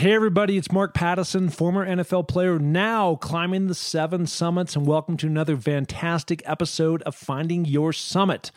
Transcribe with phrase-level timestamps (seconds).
[0.00, 5.18] Hey, everybody, it's Mark Pattison, former NFL player, now climbing the seven summits, and welcome
[5.18, 8.50] to another fantastic episode of Finding Your Summit.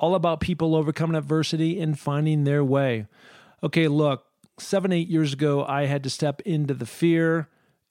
[0.00, 3.06] All about people overcoming adversity and finding their way.
[3.62, 4.24] Okay, look,
[4.58, 7.48] seven, eight years ago, I had to step into the fear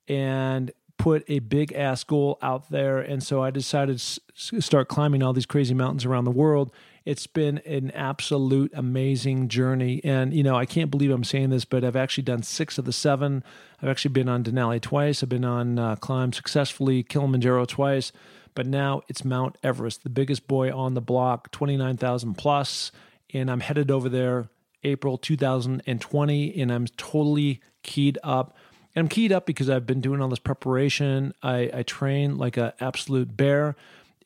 [0.10, 3.00] and put a big ass goal out there.
[3.00, 6.74] And so I decided to start climbing all these crazy mountains around the world
[7.06, 10.02] it's been an absolute amazing journey.
[10.04, 12.86] And, you know, I can't believe I'm saying this, but I've actually done six of
[12.86, 13.44] the seven.
[13.82, 15.24] I've actually been on Denali twice.
[15.24, 18.12] I've been on uh, climb successfully Kilimanjaro twice.
[18.56, 22.92] But now it's Mount Everest, the biggest boy on the block, 29,000 plus.
[23.34, 24.50] And I'm headed over there
[24.84, 28.56] April 2020, and I'm totally keyed up.
[28.96, 31.34] And I'm keyed up because I've been doing all this preparation.
[31.44, 33.76] I, I train like an absolute bear.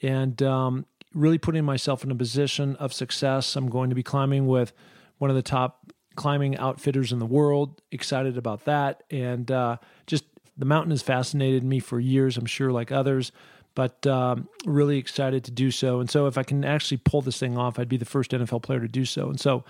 [0.02, 3.56] And um, really putting myself in a position of success.
[3.56, 4.74] I'm going to be climbing with
[5.18, 7.82] one of the top climbing outfitters in the world.
[7.92, 9.04] Excited about that.
[9.10, 10.26] And uh, just
[10.58, 13.32] the mountain has fascinated me for years, I'm sure, like others,
[13.76, 16.00] but um, really excited to do so.
[16.00, 18.62] And so, if I can actually pull this thing off, I'd be the first NFL
[18.62, 19.30] player to do so.
[19.30, 19.64] And so,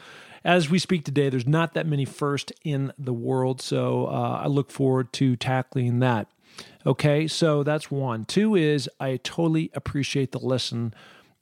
[0.43, 3.61] as we speak today, there's not that many first in the world.
[3.61, 6.27] So, uh, I look forward to tackling that.
[6.85, 8.25] Okay, so that's one.
[8.25, 10.93] Two is I totally appreciate the listen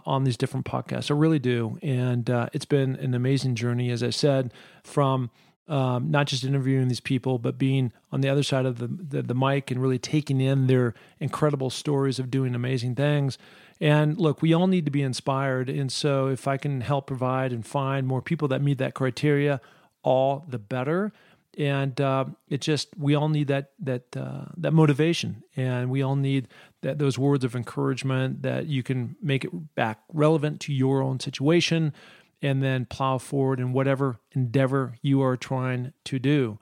[0.06, 1.12] on these different podcasts.
[1.12, 1.78] I really do.
[1.82, 5.30] And uh, it's been an amazing journey, as I said, from
[5.68, 9.22] um, not just interviewing these people, but being on the other side of the, the,
[9.22, 13.38] the mic and really taking in their incredible stories of doing amazing things.
[13.80, 15.70] And look, we all need to be inspired.
[15.70, 19.62] And so if I can help provide and find more people that meet that criteria,
[20.04, 21.14] all the better
[21.58, 26.16] and uh, it just we all need that that uh, that motivation, and we all
[26.16, 26.48] need
[26.82, 31.20] that those words of encouragement that you can make it back relevant to your own
[31.20, 31.94] situation,
[32.42, 36.58] and then plow forward in whatever endeavor you are trying to do.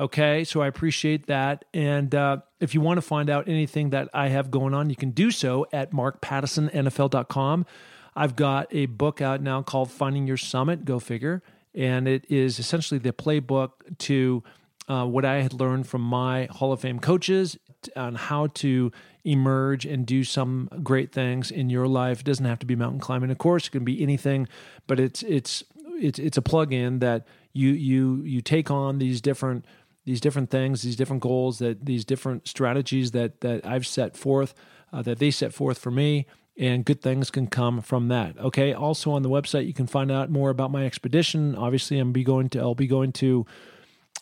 [0.00, 4.08] Okay, so I appreciate that, and uh, if you want to find out anything that
[4.14, 7.66] I have going on, you can do so at markpattisonnfl.com.
[8.14, 10.84] I've got a book out now called Finding Your Summit.
[10.84, 11.42] Go figure
[11.74, 14.42] and it is essentially the playbook to
[14.88, 17.58] uh, what I had learned from my Hall of Fame coaches
[17.94, 18.90] on how to
[19.24, 22.20] emerge and do some great things in your life.
[22.20, 23.66] It doesn't have to be mountain climbing, of course.
[23.66, 24.48] It can be anything,
[24.86, 25.62] but it's it's
[26.00, 29.64] it's it's a plug-in that you you you take on these different
[30.04, 34.54] these different things, these different goals, that these different strategies that that I've set forth,
[34.92, 36.26] uh, that they set forth for me,
[36.58, 38.36] and good things can come from that.
[38.38, 38.72] Okay.
[38.72, 41.54] Also on the website, you can find out more about my expedition.
[41.54, 43.46] Obviously, I'm be going to I'll be going to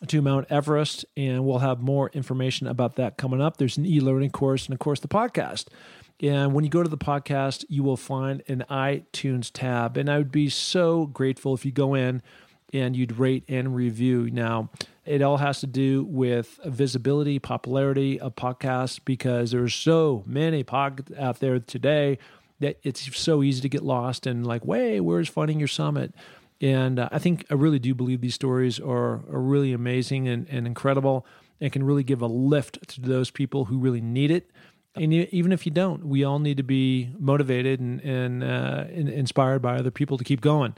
[0.08, 3.56] to Mount Everest, and we'll have more information about that coming up.
[3.56, 5.69] There's an e-learning course, and of course the podcast.
[6.20, 10.18] And when you go to the podcast, you will find an iTunes tab, and I
[10.18, 12.22] would be so grateful if you go in
[12.72, 14.30] and you'd rate and review.
[14.30, 14.70] Now,
[15.06, 21.19] it all has to do with visibility, popularity of podcasts because there's so many podcasts
[21.19, 22.19] out there today
[22.61, 26.15] that it's so easy to get lost and like, way, where's finding your summit?
[26.61, 30.49] And uh, I think I really do believe these stories are, are really amazing and,
[30.49, 31.27] and incredible
[31.61, 34.50] and can really give a lift to those people who really need it.
[34.95, 39.11] And even if you don't, we all need to be motivated and, and, uh, and
[39.11, 40.75] inspired by other people to keep going.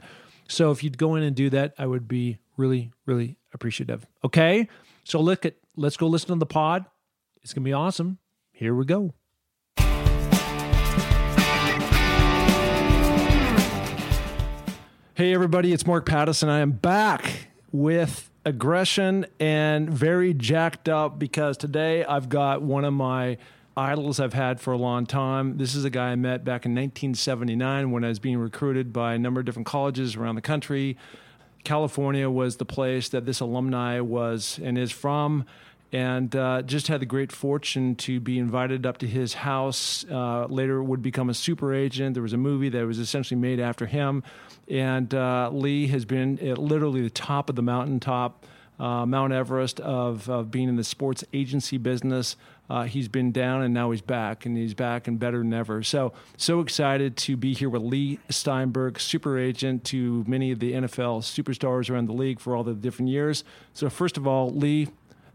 [0.49, 4.05] So if you'd go in and do that, I would be really, really appreciative.
[4.23, 4.67] Okay.
[5.03, 6.85] So look at let's go listen to the pod.
[7.41, 8.19] It's gonna be awesome.
[8.51, 9.13] Here we go.
[15.15, 16.47] Hey everybody, it's Mark Pattison.
[16.47, 22.93] I am back with aggression and very jacked up because today I've got one of
[22.93, 23.37] my
[23.75, 25.57] idols I've had for a long time.
[25.57, 29.13] This is a guy I met back in 1979 when I was being recruited by
[29.13, 30.97] a number of different colleges around the country.
[31.63, 35.45] California was the place that this alumni was and is from.
[35.91, 40.05] And uh, just had the great fortune to be invited up to his house.
[40.09, 42.13] Uh, later, would become a super agent.
[42.13, 44.21] There was a movie that was essentially made after him.
[44.67, 48.45] And uh, Leigh has been at literally the top of the mountaintop
[48.79, 52.35] uh, Mount Everest of, of being in the sports agency business.
[52.69, 55.81] Uh, he's been down and now he's back, and he's back and better than ever.
[55.83, 60.73] So, so excited to be here with Leigh Steinberg, super agent to many of the
[60.73, 63.43] NFL superstars around the league for all the different years.
[63.73, 64.87] So, first of all, Leigh,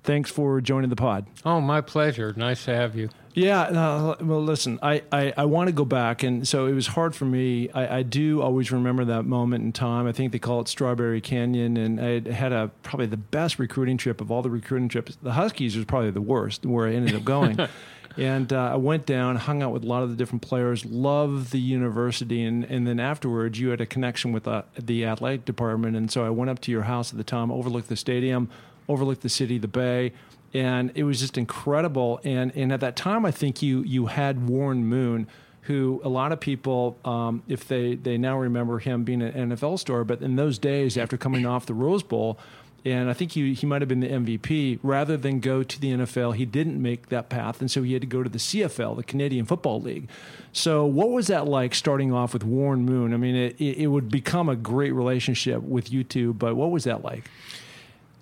[0.03, 1.27] thanks for joining the pod.
[1.45, 2.33] Oh, my pleasure.
[2.37, 3.09] Nice to have you.
[3.35, 6.23] Yeah, uh, well, listen, I, I, I want to go back.
[6.23, 7.69] And so it was hard for me.
[7.71, 10.07] I, I do always remember that moment in time.
[10.07, 11.77] I think they call it Strawberry Canyon.
[11.77, 15.19] And I had a probably the best recruiting trip of all the recruiting trips.
[15.21, 17.59] The Huskies was probably the worst, where I ended up going.
[18.17, 21.51] and uh, I went down, hung out with a lot of the different players, loved
[21.51, 25.97] the university, and, and then afterwards you had a connection with uh, the athletic department,
[25.97, 28.49] and so I went up to your house at the time, overlooked the stadium,
[28.89, 30.13] overlooked the city, the bay,
[30.55, 32.21] and it was just incredible.
[32.25, 35.27] And and at that time, I think you you had Warren Moon,
[35.63, 39.81] who a lot of people, um, if they they now remember him being an NFL
[39.81, 42.39] star, but in those days, after coming off the Rose Bowl.
[42.87, 44.79] And I think he, he might have been the MVP.
[44.83, 47.63] Rather than go to the NFL, he didn't make that path.
[47.63, 50.07] And so he had to go to the CFL, the Canadian Football League.
[50.53, 53.15] So, what was that like starting off with Warren Moon?
[53.15, 56.85] I mean, it, it would become a great relationship with you two, but what was
[56.85, 57.31] that like?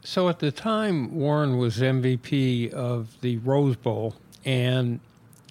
[0.04, 4.98] So at the time, Warren was MVP of the Rose Bowl and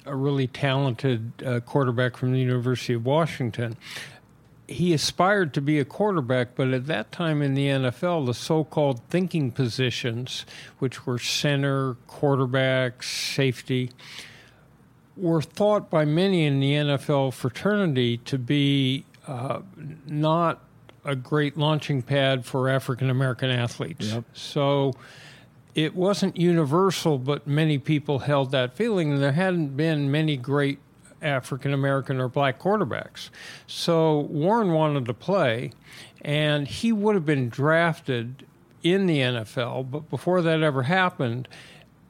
[0.06, 3.78] a really talented uh, quarterback from the University of Washington.
[4.68, 8.66] He aspired to be a quarterback, but at that time in the NFL, the so
[8.66, 10.46] called thinking positions,
[10.80, 13.92] which were center, quarterback, safety,
[15.16, 19.62] were thought by many in the NFL fraternity to be uh,
[20.06, 20.62] not
[21.04, 24.12] a great launching pad for African American athletes.
[24.12, 24.24] Yep.
[24.34, 24.94] So
[25.74, 29.20] it wasn't universal, but many people held that feeling.
[29.20, 30.80] There hadn't been many great
[31.22, 33.30] African American or black quarterbacks.
[33.68, 35.72] So Warren wanted to play,
[36.22, 38.46] and he would have been drafted
[38.84, 39.90] in the NFL.
[39.92, 41.48] But before that ever happened,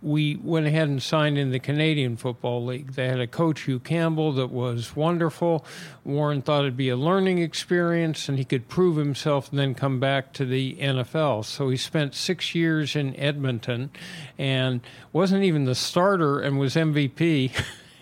[0.01, 2.93] we went ahead and signed in the Canadian Football League.
[2.93, 5.63] They had a coach, Hugh Campbell, that was wonderful.
[6.03, 9.99] Warren thought it'd be a learning experience and he could prove himself and then come
[9.99, 11.45] back to the NFL.
[11.45, 13.91] So he spent six years in Edmonton
[14.37, 14.81] and
[15.13, 17.51] wasn't even the starter and was MVP.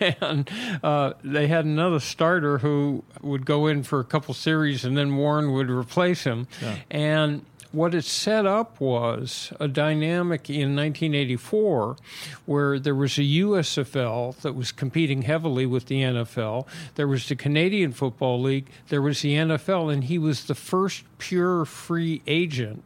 [0.00, 0.50] and
[0.82, 5.16] uh, they had another starter who would go in for a couple series and then
[5.16, 6.48] Warren would replace him.
[6.62, 6.76] Yeah.
[6.90, 11.96] And what it set up was a dynamic in 1984
[12.44, 16.66] where there was a USFL that was competing heavily with the NFL.
[16.96, 18.68] There was the Canadian Football League.
[18.88, 22.82] There was the NFL, and he was the first pure free agent.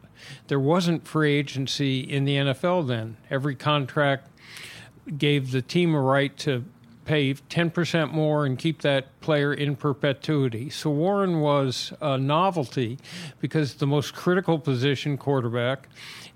[0.47, 3.17] There wasn't free agency in the NFL then.
[3.29, 4.29] Every contract
[5.17, 6.63] gave the team a right to
[7.05, 10.69] pay 10% more and keep that player in perpetuity.
[10.69, 12.97] So Warren was a novelty
[13.39, 15.87] because the most critical position, quarterback,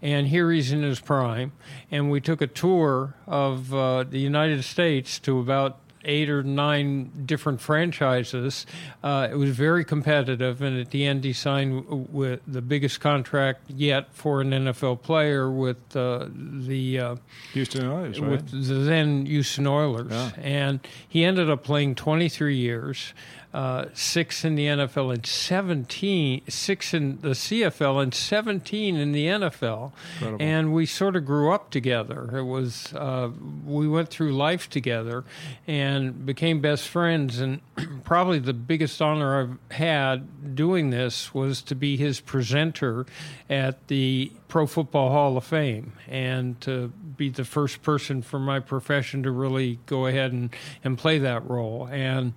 [0.01, 1.51] and here he's in his prime.
[1.91, 7.11] And we took a tour of uh, the United States to about eight or nine
[7.25, 8.65] different franchises.
[9.03, 13.69] Uh, it was very competitive, and at the end, he signed with the biggest contract
[13.69, 17.15] yet for an NFL player with uh, the uh,
[17.53, 18.31] Houston Oilers, right?
[18.31, 20.31] with the then Houston Oilers, yeah.
[20.37, 23.13] and he ended up playing 23 years
[23.53, 29.25] uh, six in the NFL and 17, six in the CFL and 17 in the
[29.25, 29.91] NFL.
[30.13, 30.45] Incredible.
[30.45, 32.29] And we sort of grew up together.
[32.37, 33.29] It was, uh,
[33.65, 35.23] we went through life together
[35.65, 37.39] and became best friends.
[37.39, 37.61] And
[38.03, 43.07] probably the biggest honor I've had doing this was to be his presenter
[43.49, 48.59] at the Pro Football Hall of Fame and to be the first person from my
[48.59, 50.51] profession to really go ahead and,
[50.83, 51.87] and play that role.
[51.91, 52.33] And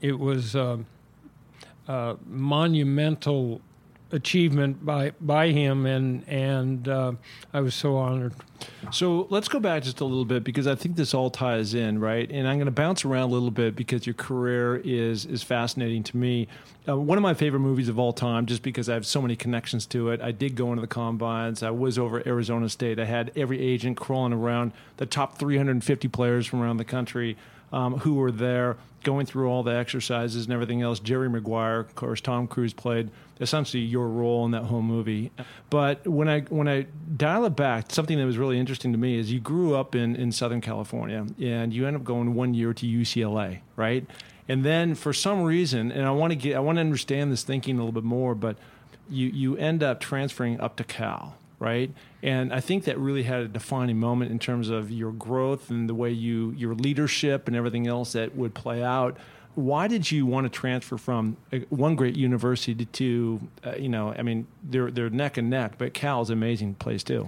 [0.00, 0.80] it was a,
[1.88, 3.60] a monumental
[4.12, 7.12] achievement by by him, and and uh,
[7.52, 8.34] I was so honored.
[8.90, 11.98] So let's go back just a little bit because I think this all ties in,
[11.98, 12.30] right?
[12.30, 16.02] And I'm going to bounce around a little bit because your career is is fascinating
[16.04, 16.48] to me.
[16.88, 19.36] Uh, one of my favorite movies of all time, just because I have so many
[19.36, 20.20] connections to it.
[20.20, 21.62] I did go into the combines.
[21.62, 22.98] I was over Arizona State.
[22.98, 27.36] I had every agent crawling around the top 350 players from around the country
[27.72, 31.00] um, who were there going through all the exercises and everything else.
[31.00, 33.10] Jerry Maguire, of course, Tom Cruise played
[33.40, 35.30] essentially your role in that whole movie.
[35.70, 36.86] But when I when I
[37.16, 40.16] dial it back, something that was really interesting to me is you grew up in,
[40.16, 44.06] in Southern California and you end up going one year to UCLA, right?
[44.48, 47.42] And then for some reason, and I want to get I want to understand this
[47.42, 48.56] thinking a little bit more, but
[49.08, 51.92] you you end up transferring up to Cal right?
[52.22, 55.88] And I think that really had a defining moment in terms of your growth and
[55.88, 59.16] the way you your leadership and everything else that would play out.
[59.54, 64.14] why did you want to transfer from uh, one great university to, uh, you know,
[64.16, 67.26] I mean, they're they're neck and neck, but Cal's an amazing place too.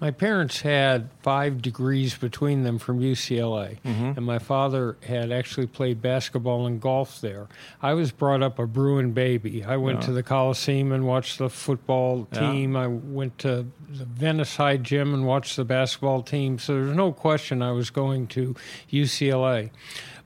[0.00, 4.12] My parents had five degrees between them from UCLA, Mm-hmm.
[4.16, 7.46] and my father had actually played basketball and golf there.
[7.80, 9.64] I was brought up a Bruin baby.
[9.64, 10.06] I went Yeah.
[10.06, 12.40] to the Coliseum and watched the football Yeah.
[12.40, 12.76] team.
[12.76, 16.58] I went to the Venice High Gym and watched the basketball team.
[16.58, 18.54] So there's no question I was going to
[18.90, 19.70] UCLA.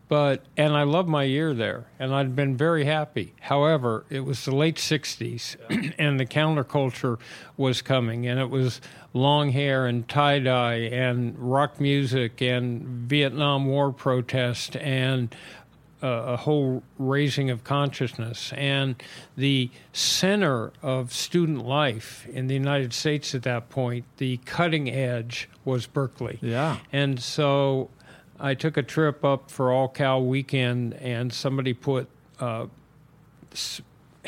[0.08, 3.34] But and I loved my year there, and I'd been very happy.
[3.40, 5.56] However, it was the late '60s,
[5.98, 7.18] and the counterculture
[7.58, 8.80] was coming, and it was
[9.12, 15.34] long hair and tie dye and rock music and Vietnam War protest and
[16.02, 18.52] uh, a whole raising of consciousness.
[18.52, 19.02] And
[19.36, 25.48] the center of student life in the United States at that point, the cutting edge,
[25.64, 26.38] was Berkeley.
[26.40, 26.78] Yeah.
[26.92, 27.90] And so
[28.38, 32.66] I took a trip up for All Cal weekend, and somebody put uh,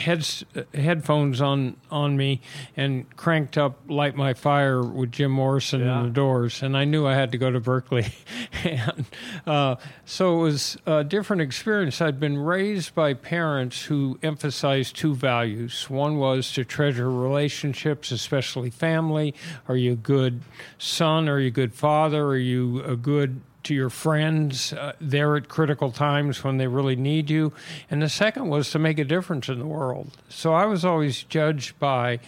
[0.01, 2.41] heads, headphones on on me
[2.77, 5.99] and cranked up "Light My Fire" with Jim Morrison Yeah.
[6.01, 8.07] and the Doors, and I knew I had to go to Berkeley,
[8.65, 9.05] and
[9.47, 12.01] uh, so it was a different experience.
[12.01, 15.89] I'd been raised by parents who emphasized two values.
[15.91, 19.35] One was to treasure relationships, especially family.
[19.69, 20.41] Are you a good
[20.79, 21.29] son?
[21.29, 22.25] Are you a good father?
[22.27, 26.97] Are you a good to your friends uh, there at critical times when they really
[26.97, 27.53] need you.
[27.91, 30.17] And the second was to make a difference in the world.
[30.29, 32.21] So I was always judged by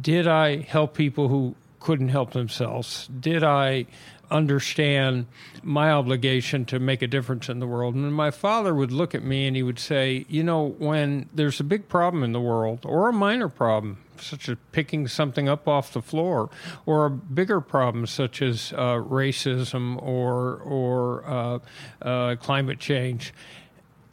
[0.00, 3.08] did I help people who couldn't help themselves?
[3.08, 3.86] Did I
[4.30, 5.26] understand
[5.62, 7.94] my obligation to make a difference in the world?
[7.94, 11.60] And my father would look at me and he would say, You know, when there's
[11.60, 15.66] a big problem in the world or a minor problem, such as picking something up
[15.68, 16.50] off the floor,
[16.86, 21.58] or a bigger problem such as uh, racism or or uh,
[22.00, 23.34] uh, climate change,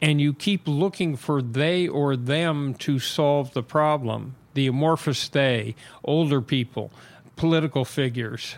[0.00, 4.34] and you keep looking for they or them to solve the problem.
[4.54, 6.90] The amorphous they, older people,
[7.36, 8.56] political figures.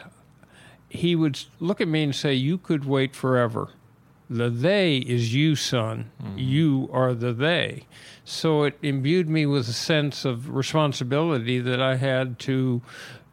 [0.92, 3.70] He would look at me and say, "You could wait forever."
[4.28, 6.10] The they is you, son.
[6.22, 6.38] Mm-hmm.
[6.38, 7.86] You are the they.
[8.24, 12.80] So it imbued me with a sense of responsibility that I had to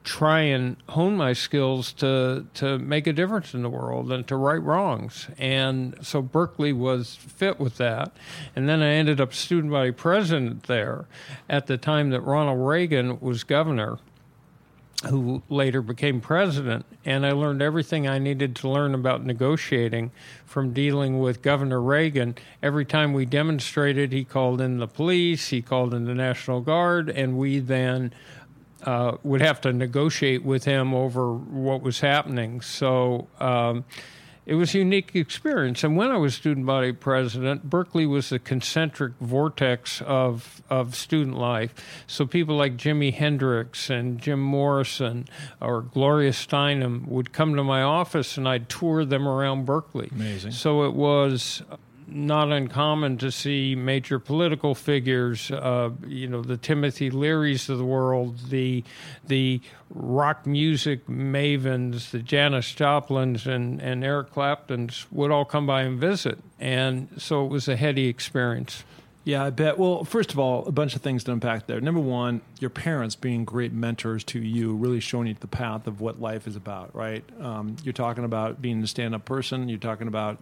[0.03, 4.35] try and hone my skills to to make a difference in the world and to
[4.35, 5.27] right wrongs.
[5.37, 8.11] And so Berkeley was fit with that.
[8.55, 11.05] And then I ended up student body president there
[11.49, 13.99] at the time that Ronald Reagan was governor
[15.07, 20.11] who later became president, and I learned everything I needed to learn about negotiating
[20.45, 22.35] from dealing with Governor Reagan.
[22.61, 27.09] Every time we demonstrated, he called in the police, he called in the National Guard,
[27.09, 28.13] and we then
[28.83, 32.59] uh, would have to negotiate with him over what was happening.
[32.59, 33.85] So um,
[34.49, 35.83] it was a unique experience.
[35.83, 41.37] And when I was student body president, Berkeley was the concentric vortex of of student
[41.37, 41.75] life.
[42.07, 45.27] So people like Jimi Hendrix and Jim Morrison
[45.61, 50.09] or Gloria Steinem would come to my office, and I'd tour them around Berkeley.
[50.11, 50.53] Amazing.
[50.53, 51.61] So it was
[52.11, 57.85] not uncommon to see major political figures, uh, you know, the Timothy Learys of the
[57.85, 58.83] world, the
[59.27, 65.81] the rock music mavens, the Janis Joplins and, and Eric Claptons would all come by
[65.81, 66.39] and visit.
[66.59, 68.83] And so it was a heady experience.
[69.25, 69.77] Yeah, I bet.
[69.77, 71.81] Well, first of all, a bunch of things to unpack there.
[71.81, 76.01] Number one, your parents being great mentors to you, really showing you the path of
[76.01, 77.23] what life is about, right?
[77.39, 80.39] Um, you're talking about being a stand up person, you're talking about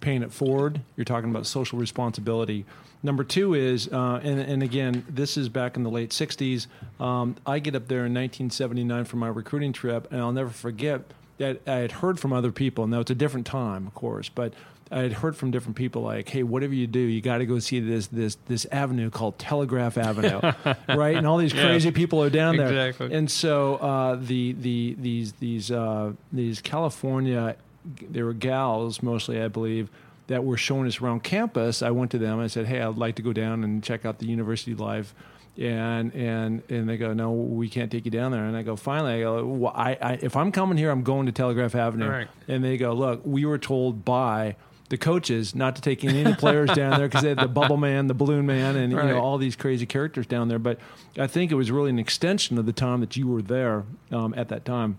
[0.00, 2.64] paying it forward, you're talking about social responsibility.
[3.02, 6.66] Number two is, uh, and, and again, this is back in the late 60s.
[6.98, 11.02] Um, I get up there in 1979 for my recruiting trip, and I'll never forget
[11.38, 12.86] that I had heard from other people.
[12.88, 14.52] Now, it's a different time, of course, but
[14.90, 17.58] I had heard from different people like, "Hey, whatever you do, you got to go
[17.58, 20.40] see this this this avenue called Telegraph Avenue,
[20.88, 21.66] right?" And all these Yeah.
[21.66, 22.68] crazy people are down there.
[22.88, 23.14] Exactly.
[23.14, 27.54] And so uh, the the these these uh, these California,
[27.84, 29.90] there were gals mostly, I believe,
[30.26, 31.82] that were showing us around campus.
[31.82, 32.38] I went to them.
[32.38, 35.14] I said, "Hey, I'd like to go down and check out the university life."
[35.56, 38.44] And and and they go, no, we can't take you down there.
[38.44, 41.26] And I go, finally, I go, well, I, I if I'm coming here, I'm going
[41.26, 42.08] to Telegraph Avenue.
[42.08, 42.28] Right.
[42.46, 44.54] And they go, look, we were told by
[44.88, 47.48] the coaches not to take any of the players down there because they had the
[47.48, 50.58] bubble man, the balloon man, and you know all these crazy characters down there.
[50.58, 50.78] But
[51.18, 54.34] I think it was really an extension of the time that you were there um,
[54.36, 54.98] at that time.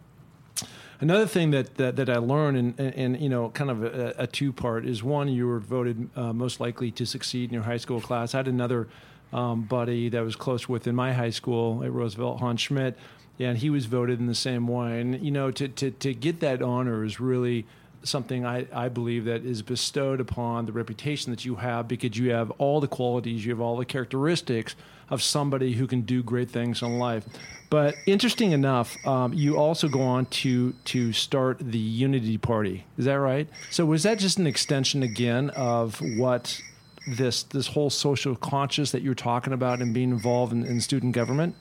[1.02, 4.28] Another thing that, that, that I learned, and, and, you know, kind of a, a
[4.28, 7.78] two part, is one, you were voted uh, most likely to succeed in your high
[7.78, 8.34] school class.
[8.34, 8.90] I had another
[9.32, 12.98] um, buddy that was close with in my high school at Roosevelt, Hans Schmidt,
[13.40, 15.00] and he was voted in the same way.
[15.00, 17.66] And, you know, to, to, to get that honor is really
[18.04, 22.32] something I, I believe that is bestowed upon the reputation that you have because you
[22.32, 24.76] have all the qualities, you have all the characteristics
[25.10, 27.26] of somebody who can do great things in life.
[27.70, 32.86] But interesting enough, um, you also go on to to start the Unity Party.
[32.98, 33.48] Is that right?
[33.70, 36.62] So was that just an extension again of what
[37.08, 41.14] this this whole social conscious that you're talking about and being involved in, in student
[41.14, 41.56] government?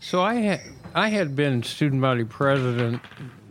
[0.00, 0.60] So I had
[0.94, 3.00] I had been student body president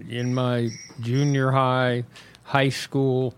[0.10, 0.70] in my
[1.00, 2.04] junior high,
[2.44, 3.34] high school.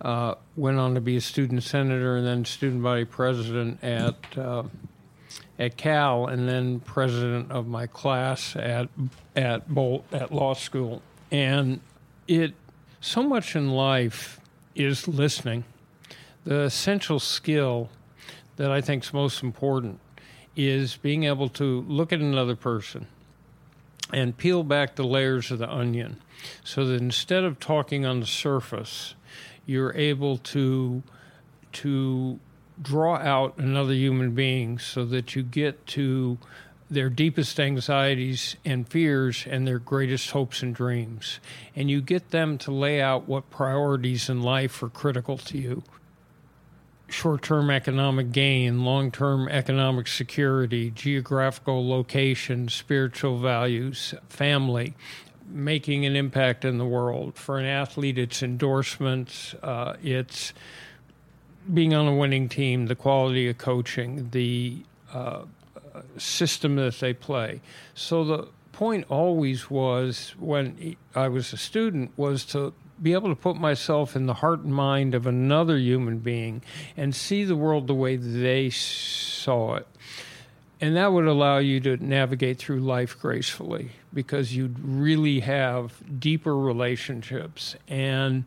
[0.00, 4.62] Uh, went on to be a student senator and then student body president at uh,
[5.60, 8.88] at Cal, and then president of my class at
[9.36, 11.02] at Boalt at law school.
[11.30, 11.80] And
[12.26, 12.54] it
[13.00, 14.40] so much in life
[14.74, 15.64] is listening.
[16.44, 17.90] The essential skill
[18.56, 20.00] that I think is most important
[20.56, 23.06] is being able to look at another person
[24.12, 26.20] and peel back the layers of the onion
[26.64, 29.14] so that instead of talking on the surface,
[29.66, 31.02] you're able to
[31.72, 32.40] to
[32.82, 36.38] draw out another human being so that you get to
[36.90, 41.38] their deepest anxieties and fears and their greatest hopes and dreams.
[41.76, 45.82] And you get them to lay out what priorities in life are critical to you
[47.12, 54.94] short term economic gain, long term economic security, geographical location, spiritual values, family.
[55.52, 57.34] Making an impact in the world.
[57.34, 60.52] For an athlete, it's endorsements, uh, it's
[61.72, 65.42] being on a winning team, the quality of coaching, the uh,
[66.16, 67.60] system that they play.
[67.94, 73.36] So the point always was when I was a student was to be able to
[73.36, 76.62] put myself in the heart and mind of another human being
[76.96, 79.86] and see the world the way they saw it.
[80.82, 86.56] And that would allow you to navigate through life gracefully because you'd really have deeper
[86.56, 88.44] relationships and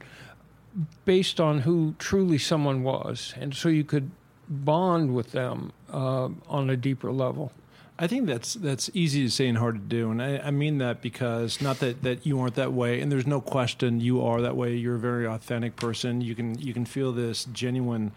[1.05, 4.11] based on who truly someone was, and so you could
[4.49, 7.51] bond with them uh, on a deeper level.
[7.97, 10.79] I think that's that's easy to say and hard to do, and I, I, mean
[10.79, 14.41] that because not that, that you aren't that way, and there's no question you are
[14.41, 14.75] that way.
[14.75, 16.19] You're a very authentic person.
[16.19, 18.11] You can you can feel this genuine,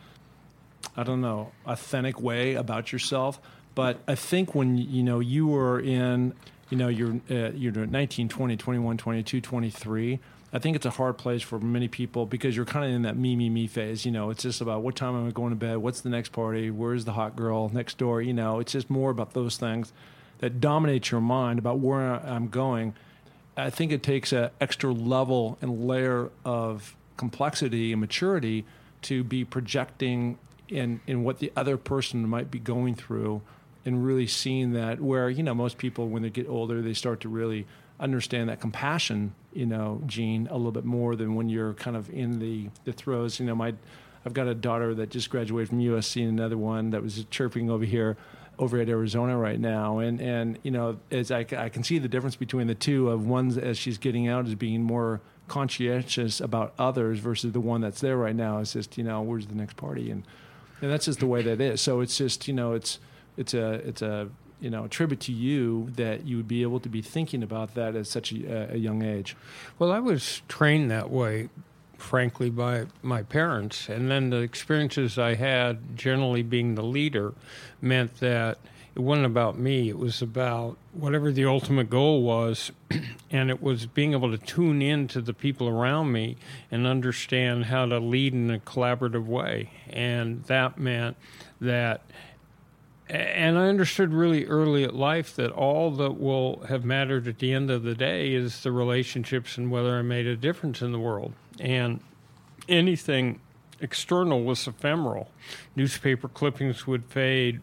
[0.97, 3.39] I don't know, authentic way about yourself.
[3.75, 6.33] But I think when you know you were in,
[6.71, 10.21] you know, you're uh, you're 19, 20, 21, 22, 23
[10.57, 13.15] I think it's a hard place for many people because you're kind of in that
[13.15, 14.07] me, me, me phase.
[14.07, 15.77] You know, it's just about what time am I going to bed?
[15.77, 16.71] What's the next party?
[16.71, 18.23] Where's the hot girl next door?
[18.23, 19.93] You know, it's just more about those things
[20.39, 22.95] that dominate your mind about where I'm going.
[23.55, 28.65] I think it takes an extra level and layer of complexity and maturity
[29.03, 30.39] to be projecting
[30.71, 33.43] in, in what the other person might be going through
[33.85, 37.21] and really seeing that where, you know, most people, when they get older, they start
[37.21, 37.67] to really
[37.99, 42.11] understand that compassion, you know, gene a little bit more than when you're kind of
[42.11, 43.41] in the, the throes.
[43.41, 43.75] You know, my
[44.27, 47.71] I've got a daughter that just graduated from USC and another one that was chirping
[47.71, 48.17] over here
[48.59, 49.99] over at Arizona right now.
[49.99, 53.27] And, and you know, as I, I can see the difference between the two of
[53.27, 58.01] one's as she's getting out is being more conscientious about others versus the one that's
[58.01, 60.11] there right now is just, you know, where's the next party?
[60.11, 60.25] And,
[60.81, 61.81] and that's just the way that is.
[61.81, 62.99] So it's just, you know, it's,
[63.37, 64.29] it's a, it's a
[64.61, 67.95] you know, attribute to you that you would be able to be thinking about that
[67.95, 69.37] at such a, a young age?
[69.79, 71.49] Well, I was trained that way,
[71.99, 73.89] frankly, by my parents.
[73.89, 77.35] And then the experiences I had, generally being the leader,
[77.81, 78.59] meant that
[78.95, 79.91] it wasn't about me.
[79.91, 82.73] It was about whatever the ultimate goal was.
[83.31, 86.39] and it was being able to tune in to the people around me
[86.71, 89.71] and understand how to lead in a collaborative way.
[89.91, 91.19] And that meant
[91.61, 92.01] that
[93.09, 97.53] and I understood really early at life that all that will have mattered at the
[97.53, 100.99] end of the day is the relationships and whether I made a difference in the
[100.99, 101.33] world.
[101.61, 102.01] And
[102.69, 103.41] anything
[103.81, 105.31] external was ephemeral.
[105.77, 107.61] Newspaper clippings would fade,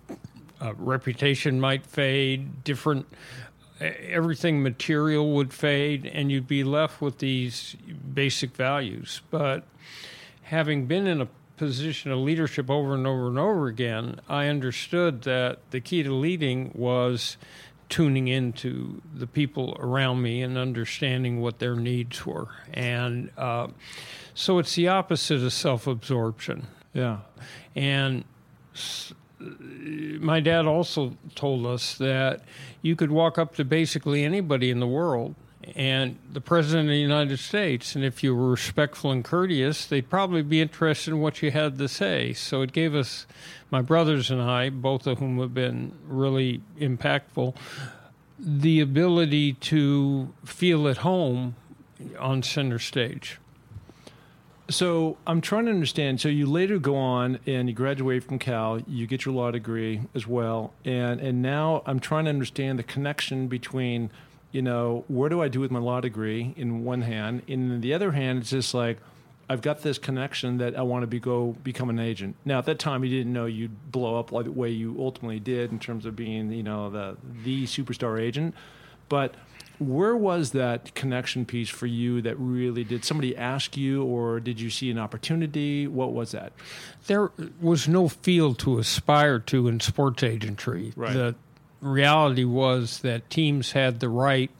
[0.61, 3.05] uh, reputation might fade, different
[3.81, 7.75] everything material would fade, and you'd be left with these
[8.13, 9.21] basic values.
[9.29, 9.65] But
[10.43, 15.23] having been in a position of leadership over and over and over again, I understood
[15.23, 17.37] that the key to leading was
[17.89, 22.47] tuning into the people around me and understanding what their needs were.
[22.73, 23.67] And uh,
[24.33, 26.67] so it's the opposite of self absorption.
[26.93, 27.19] Yeah.
[27.75, 28.23] And
[30.19, 32.41] my dad also told us that
[32.81, 35.35] you could walk up to basically anybody in the world
[35.75, 37.95] and the president of the United States.
[37.95, 41.77] And if you were respectful and courteous, they'd probably be interested in what you had
[41.77, 42.33] to say.
[42.33, 43.25] So it gave us,
[43.71, 47.55] my brothers and I, both of whom have been really impactful,
[48.37, 51.55] the ability to feel at home
[52.19, 53.39] on center stage.
[54.69, 56.21] So I'm trying to understand.
[56.21, 60.01] So you later go on and you graduate from Cal, you get your law degree
[60.15, 64.09] as well, and and now I'm trying to understand the connection between,
[64.53, 67.93] you know, where do I do with my law degree in one hand, in the
[67.93, 68.99] other hand, it's just like.
[69.49, 72.37] I've got this connection that I want to be go become an agent.
[72.45, 75.41] Now at that time you didn't know you'd blow up like the way you ultimately
[75.41, 78.55] did in terms of being, you know, the the superstar agent.
[79.09, 79.35] But
[79.79, 84.61] where was that connection piece for you that really did somebody ask you or did
[84.61, 85.87] you see an opportunity?
[85.87, 86.53] What was that?
[87.07, 90.93] There was no field to aspire to in sports agentry.
[90.95, 91.13] Right.
[91.13, 91.35] The
[91.83, 94.51] reality was that teams had the right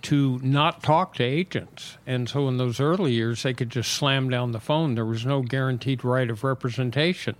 [0.00, 1.98] to not talk to agents.
[2.06, 4.94] And so in those early years, they could just slam down the phone.
[4.94, 7.34] There was no guaranteed right of representation.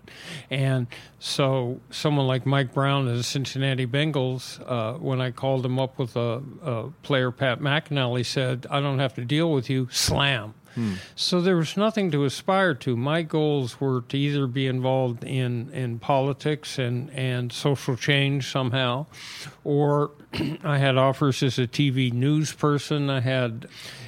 [0.51, 0.89] And
[1.21, 5.99] so someone like Mike Brown of the Cincinnati Bengals, uh, when I called him up
[5.99, 10.55] with a, a player, Pat McInally, said, I don't have to deal with you, slam.
[11.15, 12.97] So there was nothing to aspire to.
[12.97, 19.07] My goals were to either be involved in, in politics and, and social change somehow,
[19.65, 20.11] or
[20.65, 23.11] I had offers as a TV news person.
[23.11, 23.67] I had,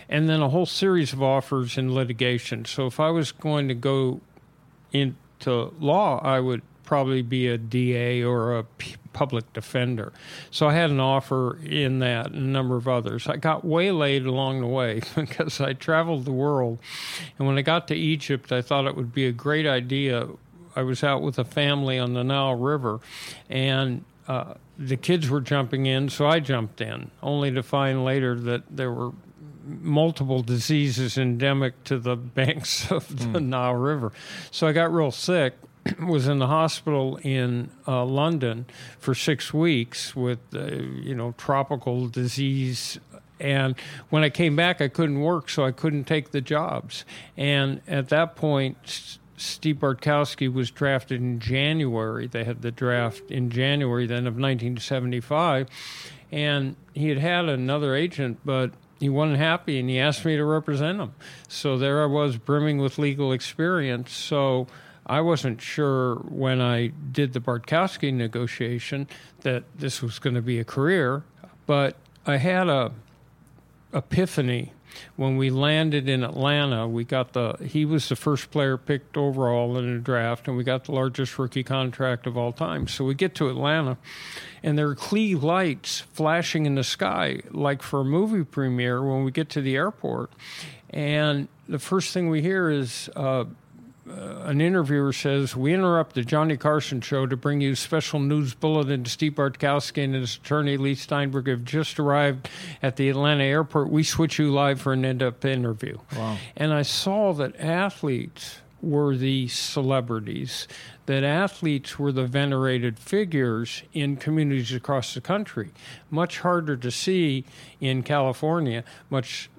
[0.08, 2.64] and then a whole series of offers in litigation.
[2.64, 4.20] So if I was going to go
[4.92, 10.12] into law, I would probably be a DA or a p- public defender.
[10.50, 13.28] So I had an offer in that and a number of others.
[13.28, 16.80] I got waylaid along the way because I traveled the world.
[17.38, 20.26] And when I got to Egypt, I thought it would be a great idea.
[20.74, 22.98] I was out with a family on the Nile River
[23.48, 28.34] and uh, the kids were jumping in, so I jumped in, only to find later
[28.34, 29.12] that there were
[29.64, 34.10] multiple diseases endemic to the banks of the Nile River.
[34.50, 35.54] So I got real sick
[36.06, 38.66] was in the hospital in uh, London
[38.98, 42.98] for six weeks with, uh, you know, tropical disease.
[43.38, 43.74] And
[44.10, 47.04] when I came back, I couldn't work, so I couldn't take the jobs.
[47.36, 52.26] And at that point, Steve Bartkowski was drafted in January.
[52.26, 55.68] They had the draft in January then of 1975.
[56.30, 60.44] And he had had another agent, but he wasn't happy and he asked me to
[60.44, 61.14] represent him.
[61.48, 64.12] So there I was, brimming with legal experience.
[64.12, 64.66] So
[65.10, 69.08] I wasn't sure when I did the Bartkowski negotiation
[69.40, 71.24] that this was going to be a career,
[71.66, 72.92] but I had a
[73.92, 74.72] epiphany
[75.16, 76.86] when we landed in Atlanta.
[76.86, 80.62] We got the he was the first player picked overall in the draft, and we
[80.62, 82.86] got the largest rookie contract of all time.
[82.86, 83.98] So we get to Atlanta,
[84.62, 89.24] and there are Klieg lights flashing in the sky like for a movie premiere when
[89.24, 90.30] we get to the airport,
[90.88, 93.10] and the first thing we hear is.
[93.16, 93.46] Uh,
[94.44, 99.04] an interviewer says, We interrupt the Johnny Carson show to bring you special news bulletin.
[99.04, 102.48] Steve Bartkowski and his attorney Leigh Steinberg have just arrived
[102.82, 103.90] at the Atlanta airport.
[103.90, 105.98] We switch you live for an end up interview.
[106.16, 106.38] Wow.
[106.56, 110.66] And I saw that athletes were the celebrities,
[111.06, 115.70] that athletes were the venerated figures in communities across the country.
[116.10, 117.44] Much harder to see
[117.80, 119.50] in California, much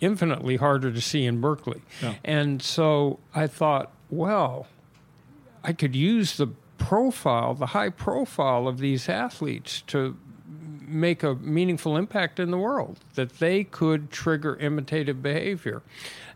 [0.00, 1.80] infinitely harder to see in Berkeley.
[2.02, 2.14] Yeah.
[2.24, 4.66] And so I thought, well,
[5.64, 10.16] I could use the profile, the high profile of these athletes to
[10.86, 15.82] make a meaningful impact in the world, that they could trigger imitative behavior.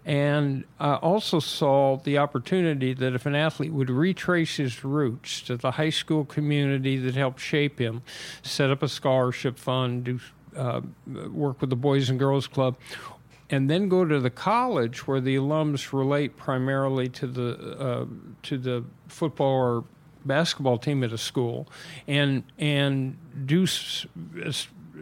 [0.04, 5.56] And I also saw the opportunity that if an athlete would retrace his roots to
[5.56, 8.02] the high school community that helped shape him,
[8.42, 10.20] set up a scholarship fund, do
[10.56, 12.76] uh, work with the Boys and Girls Club,
[13.50, 18.06] and then go to the college where the alums relate primarily to the uh,
[18.44, 19.84] to the football or
[20.24, 21.68] basketball team at a school,
[22.06, 24.06] and and do s-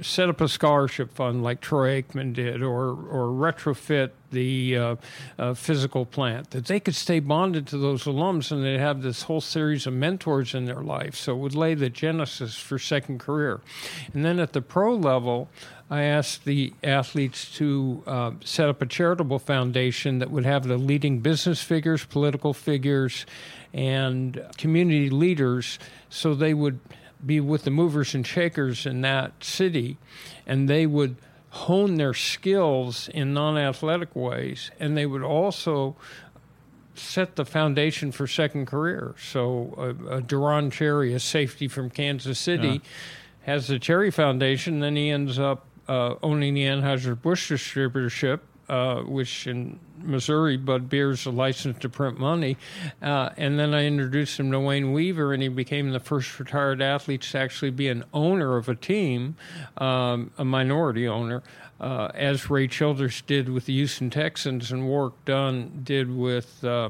[0.03, 4.97] set up a scholarship fund like Troy Aikman did, or or retrofit the uh,
[5.39, 9.23] uh, physical plant that they could stay bonded to those alums and they'd have this
[9.23, 11.15] whole series of mentors in their life.
[11.15, 13.61] So it would lay the genesis for second career,
[14.13, 15.49] and then at the pro level.
[15.91, 20.77] I asked the athletes to uh, set up a charitable foundation that would have the
[20.77, 23.25] leading business figures, political figures,
[23.73, 25.79] and community leaders
[26.11, 26.79] so they would
[27.25, 29.97] be with the movers and shakers in that city
[30.47, 31.17] and they would
[31.51, 35.97] hone their skills in non athletic ways and they would also
[36.95, 39.15] set the foundation for second career.
[39.31, 39.83] So, uh,
[40.17, 42.79] uh, Deron Cherry, a safety from Kansas City, Yeah.
[43.43, 44.81] has the Cherry Foundation.
[44.81, 48.41] Then he ends up uh, owning the Anheuser-Busch distributorship.
[48.69, 52.57] uh, which in Missouri, Bud Beer's a license to print money.
[53.03, 56.83] Uh, and then I introduced him to Wayne Weaver, and he became the first retired
[56.83, 59.37] athlete to actually be an owner of a team,
[59.77, 61.43] um, a minority owner.
[61.81, 66.89] Uh, as Ray Childress did with the Houston Texans and Warrick Dunn did with uh,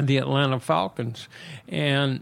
[0.00, 1.28] the Atlanta Falcons.
[1.68, 2.20] And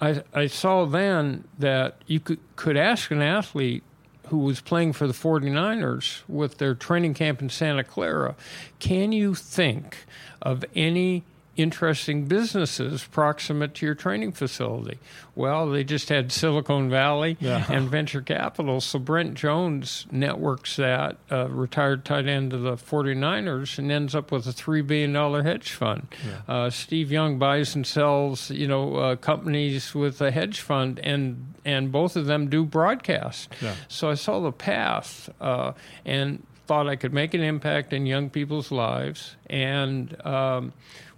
[0.00, 3.84] I, I saw then that you could, could ask an athlete
[4.32, 8.34] who was playing for the 49ers with their training camp in Santa Clara,
[8.78, 10.06] can you think
[10.40, 11.22] of any
[11.56, 14.98] interesting businesses proximate to your training facility.
[15.34, 17.66] Well, they just had Silicon Valley yeah.
[17.68, 18.80] and venture capital.
[18.80, 24.32] So Brent Jones networks that, uh, retired tight end of the 49ers, and ends up
[24.32, 26.06] with a $3 billion hedge fund.
[26.26, 26.54] Yeah.
[26.54, 31.54] Uh, Steve Young buys and sells, you know, uh, companies with a hedge fund, and,
[31.64, 33.50] and both of them do broadcast.
[33.60, 33.74] Yeah.
[33.88, 35.72] So I saw the path, uh,
[36.04, 40.72] and thought I could make an impact in young people's lives, and um,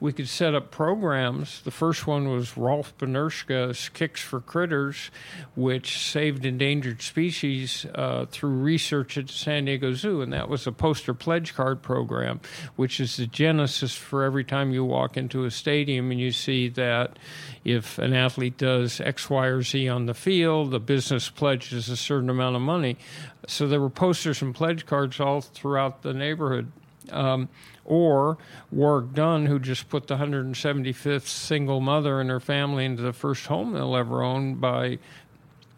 [0.04, 1.62] we could set up programs.
[1.62, 5.10] The first one was Rolf Benirschke's Kicks for Critters,
[5.56, 10.72] which saved endangered species uh, through research at San Diego Zoo, and that was a
[10.72, 12.42] poster pledge card program,
[12.76, 16.68] which is the genesis for every time you walk into a stadium and you see
[16.68, 17.18] that
[17.64, 21.96] if an athlete does X, Y, or Z on the field, the business pledges a
[21.96, 22.98] certain amount of money.
[23.46, 26.70] So there were posters and pledge cards all throughout the neighborhood.
[27.10, 27.48] Um,
[27.84, 28.38] or
[28.70, 33.46] Warrick Dunn, who just put the 175th single mother and her family into the first
[33.46, 34.98] home they'll ever own by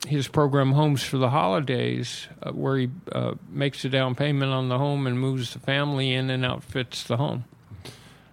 [0.07, 4.69] his program Homes for the Holidays, uh, where he uh, makes a down payment on
[4.69, 7.45] the home and moves the family in and outfits the home.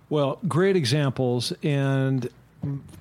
[0.10, 1.54] Well, great examples.
[1.64, 2.30] And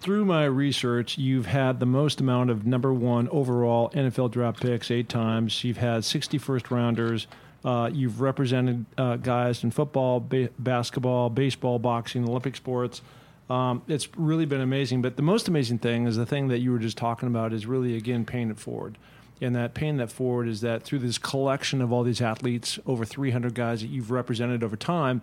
[0.00, 4.90] through my research, you've had the most amount of number one overall NFL draft picks
[4.90, 5.62] eight times.
[5.62, 7.26] You've had 61st rounders.
[7.64, 13.02] Uh, you've represented uh, guys in football, ba- basketball, baseball, boxing, Olympic sports.
[13.48, 15.02] Um, it's really been amazing.
[15.02, 17.66] But the most amazing thing is the thing that you were just talking about is
[17.66, 18.98] really, again, paying it forward.
[19.40, 23.04] And that paying that forward is that through this collection of all these athletes, over
[23.04, 25.20] 300 guys that you've represented over time,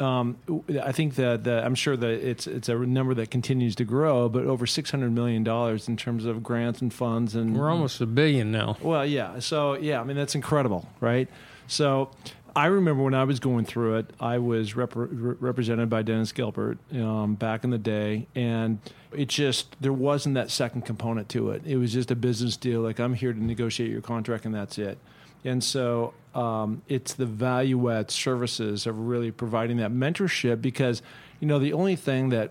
[0.00, 0.36] um,
[0.82, 4.28] I think that the, I'm sure that it's it's a number that continues to grow,
[4.28, 8.06] but over 600 million dollars in terms of grants and funds, and we're almost a
[8.06, 8.76] billion now.
[8.80, 9.40] Well, yeah.
[9.40, 11.28] So yeah, I mean that's incredible, right?
[11.68, 12.10] So
[12.56, 16.78] I remember when I was going through it, I was rep- represented by Dennis Gilbert
[16.92, 18.80] um, back in the day, and
[19.12, 21.62] it just there wasn't that second component to it.
[21.64, 24.78] It was just a business deal, like I'm here to negotiate your contract, and that's
[24.78, 24.98] it.
[25.44, 31.00] And so um, it's the value add services of really providing that mentorship because,
[31.38, 32.50] you know, the only thing that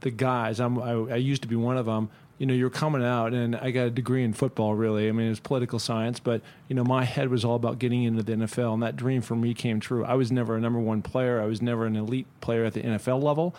[0.00, 3.04] the guys, I'm, I, I used to be one of them, you know, you're coming
[3.04, 5.10] out, and I got a degree in football, really.
[5.10, 8.02] I mean, it was political science, but, you know, my head was all about getting
[8.02, 10.06] into the NFL, and that dream for me came true.
[10.06, 12.80] I was never a number one player, I was never an elite player at the
[12.80, 13.54] NFL level,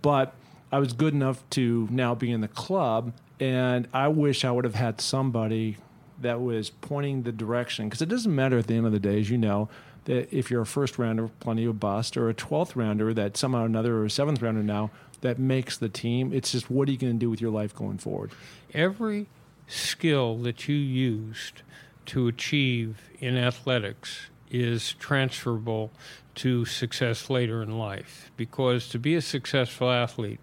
[0.00, 0.32] but
[0.72, 4.64] I was good enough to now be in the club, and I wish I would
[4.64, 5.76] have had somebody
[6.18, 9.20] that was pointing the direction because it doesn't matter at the end of the day,
[9.20, 9.68] as you know,
[10.06, 13.64] that if you're a first rounder, plenty of bust, or a twelfth rounder that somehow
[13.64, 14.90] or another, or a seventh rounder now
[15.22, 16.32] that makes the team.
[16.32, 18.32] It's just what are you going to do with your life going forward?
[18.74, 19.26] Every
[19.66, 21.62] skill that you used
[22.06, 25.90] to achieve in athletics is transferable
[26.34, 28.30] to success later in life.
[28.36, 30.40] Because to be a successful athlete,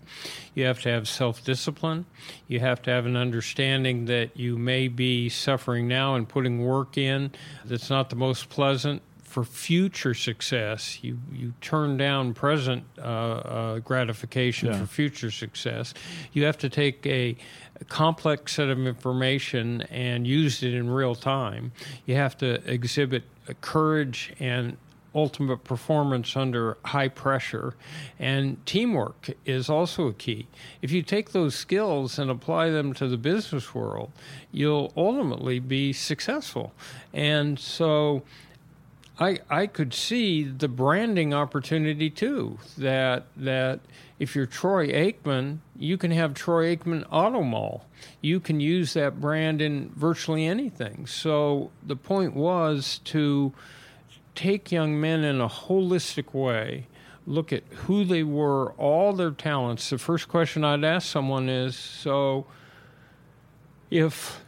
[0.53, 2.05] you have to have self discipline.
[2.47, 6.97] You have to have an understanding that you may be suffering now and putting work
[6.97, 7.31] in
[7.65, 9.01] that's not the most pleasant.
[9.39, 14.77] For future success, you, you turn down present uh, uh, gratification yeah.
[14.77, 15.93] for future success.
[16.33, 17.37] You have to take a,
[17.79, 21.71] a complex set of information and use it in real time.
[22.05, 23.23] You have to exhibit
[23.61, 24.75] courage and
[25.15, 27.75] ultimate performance under high pressure.
[28.19, 30.47] And teamwork is also a key.
[30.81, 34.11] If you take those skills and apply them to the business world,
[34.51, 36.73] you'll ultimately be successful.
[37.13, 38.23] And so
[39.19, 42.57] I, I could see the branding opportunity too.
[42.77, 43.81] That that
[44.17, 47.85] if you're Troy Aikman, you can have Troy Aikman Auto Mall.
[48.21, 51.05] You can use that brand in virtually anything.
[51.05, 53.53] So the point was to
[54.35, 56.87] take young men in a holistic way,
[57.27, 59.89] look at who they were, all their talents.
[59.89, 62.45] The first question I'd ask someone is so
[63.91, 64.41] if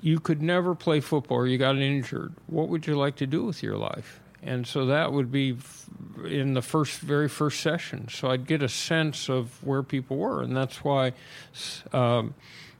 [0.00, 3.44] you could never play football or you got injured, what would you like to do
[3.44, 4.20] with your life?
[4.42, 5.56] And so that would be
[6.24, 8.08] in the first, very first session.
[8.08, 11.14] So I'd get a sense of where people were, and that's why
[11.92, 12.34] um,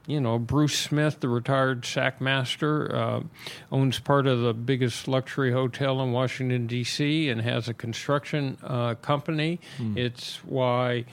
[0.07, 3.23] you know, Bruce Smith, the retired sack master, uh,
[3.71, 8.95] owns part of the biggest luxury hotel in Washington, D.C., and has a construction uh,
[8.95, 9.59] company.
[9.77, 9.97] Mm.
[9.97, 11.03] It's why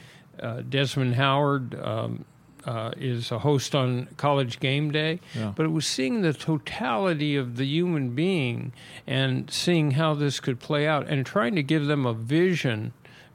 [0.40, 1.74] uh, Desmond Howard.
[1.74, 2.24] Um,
[2.66, 5.52] uh, is a host on College Game Day, yeah.
[5.54, 8.72] but it was seeing the totality of the human being
[9.06, 12.92] and seeing how this could play out and trying to give them a vision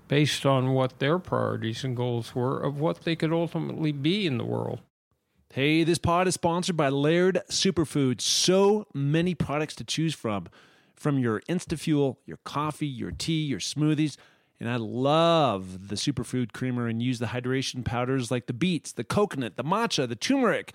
[0.07, 4.37] based on what their priorities and goals were of what they could ultimately be in
[4.37, 4.81] the world.
[5.53, 8.21] Hey, this pod is sponsored by Laird Superfood.
[8.21, 10.47] So many products to choose from,
[10.95, 14.17] from your InstaFuel, your coffee, your tea, your smoothies.
[14.59, 19.03] And I love the superfood creamer and use the hydration powders like the beets, the
[19.05, 20.73] coconut, the matcha, the turmeric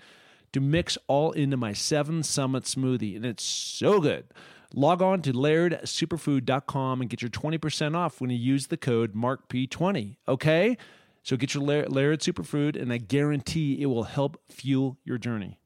[0.53, 3.15] to mix all into my seven summit smoothie.
[3.15, 4.25] And it's so good.
[4.73, 10.17] Log on to lairdsuperfood.com and get your 20% off when you use the code MARKP20.
[10.27, 10.77] Okay?
[11.23, 15.59] So get your Laird Superfood, and I guarantee it will help fuel your journey.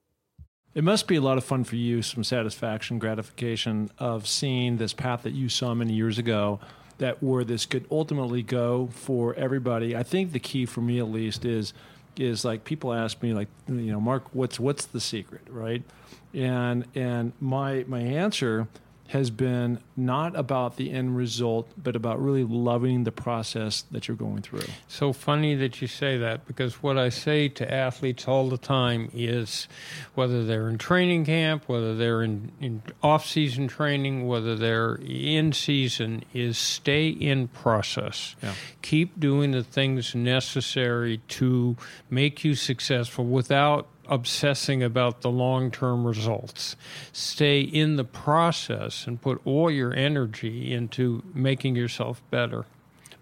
[0.73, 4.93] It must be a lot of fun for you, some satisfaction, gratification of seeing this
[4.93, 6.59] path that you saw many years ago,
[6.99, 9.95] that where this could ultimately go for everybody.
[9.95, 11.73] I think the key for me, at least, is
[12.17, 15.83] is like people ask me, like you know, Mark, what's what's the secret, right?
[16.33, 18.67] And and my my answer
[19.09, 24.15] has been not about the end result, but about really loving the process that you're
[24.15, 24.61] going through.
[24.87, 29.09] So funny that you say that because what I say to athletes all the time
[29.11, 29.67] is
[30.13, 35.53] whether they're in training camp, whether they're in, in off season training, whether they're in
[35.53, 38.35] season, is stay in process.
[38.43, 38.53] Yeah.
[38.83, 41.75] Keep doing the things necessary to
[42.11, 46.75] make you successful without obsessing about the long term results.
[47.11, 52.65] Stay in the process and put all your energy into making yourself better.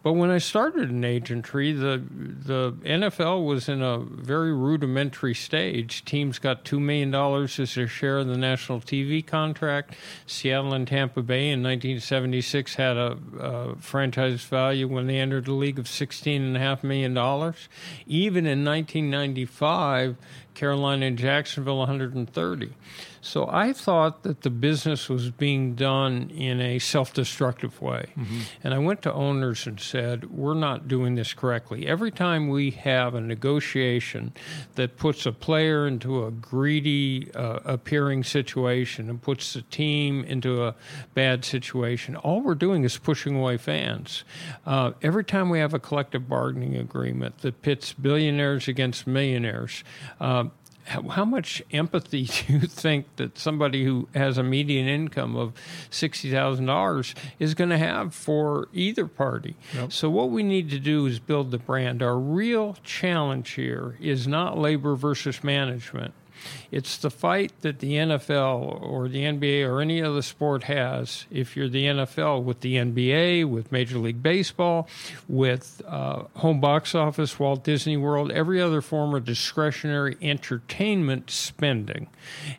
[0.07, 6.05] But when I started in agentry, the the NFL was in a very rudimentary stage.
[6.05, 9.95] Teams got two million dollars as their share of the national TV contract.
[10.25, 15.51] Seattle and Tampa Bay in 1976 had a, a franchise value when they entered the
[15.51, 17.67] league of sixteen and a half million dollars.
[18.05, 20.15] Even in 1995,
[20.53, 22.69] Carolina and Jacksonville 130.
[23.27, 28.13] So I thought that the business was being done in a self destructive way.
[28.17, 28.39] Mm-hmm.
[28.63, 31.87] And I went to owners and said, We're not doing this correctly.
[31.87, 34.33] Every time we have a negotiation
[34.75, 40.63] that puts a player into a greedy uh, appearing situation and puts the team into
[40.63, 40.75] a
[41.13, 44.23] bad situation, all we're doing is pushing away fans.
[44.65, 49.83] Uh, every time we have a collective bargaining agreement that pits billionaires against millionaires,
[50.21, 50.45] uh,
[50.87, 55.53] how much empathy do you think that somebody who has a median income of
[55.91, 59.55] $60,000 is going to have for either party?
[59.73, 59.91] Yep.
[59.91, 62.01] So, what we need to do is build the brand.
[62.01, 66.13] Our real challenge here is not labor versus management.
[66.71, 71.25] It's the fight that the NFL or the NBA or any other sport has.
[71.31, 74.87] If you're the NFL with the NBA, with Major League Baseball,
[75.27, 82.07] with uh, home box office, Walt Disney World, every other form of discretionary entertainment spending.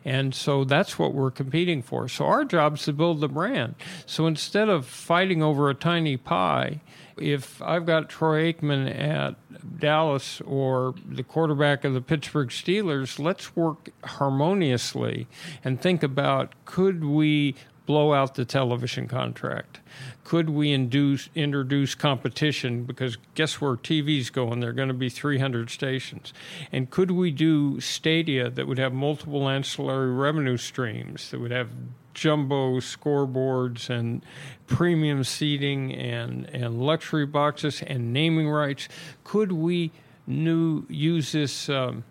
[0.03, 2.07] And so that's what we're competing for.
[2.07, 3.75] So our job is to build the brand.
[4.05, 6.81] So instead of fighting over a tiny pie,
[7.21, 9.35] if I've got Troy Aikman at
[9.79, 15.27] Dallas or the quarterback of the Pittsburgh Steelers, let's work harmoniously
[15.63, 17.55] and think about could we
[17.89, 19.79] blow out the television contract?
[20.23, 22.83] Could we induce, introduce competition?
[22.83, 24.59] Because guess where TV's going?
[24.59, 26.31] They're going to be 300 stations.
[26.71, 31.69] And could we do stadia that would have multiple ancillary revenue streams, that would have
[32.13, 34.23] jumbo scoreboards and
[34.67, 38.87] premium seating and, and luxury boxes and naming rights.
[39.23, 39.91] Could we
[40.27, 42.03] new, use this um,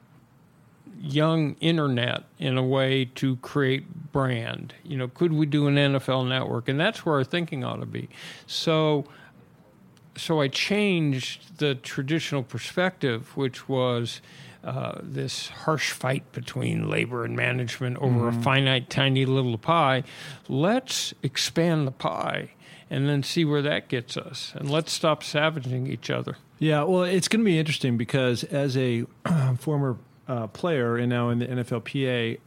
[1.01, 4.75] young internet in a way to create brand?
[4.85, 6.69] You know, could we do an NFL network?
[6.69, 8.09] And that's where our thinking ought to be.
[8.47, 9.05] So,
[10.17, 14.21] so I changed the traditional perspective, which was
[14.69, 18.41] uh, this harsh fight between labor and management over mm-hmm.
[18.41, 20.05] a finite, tiny little pie.
[20.49, 22.51] Let's expand the pie
[22.91, 24.53] and then see where that gets us.
[24.55, 26.37] And let's stop savaging each other.
[26.59, 29.05] Yeah, well, it's going to be interesting because as a
[29.59, 32.39] former uh, player and now in the NFLPA,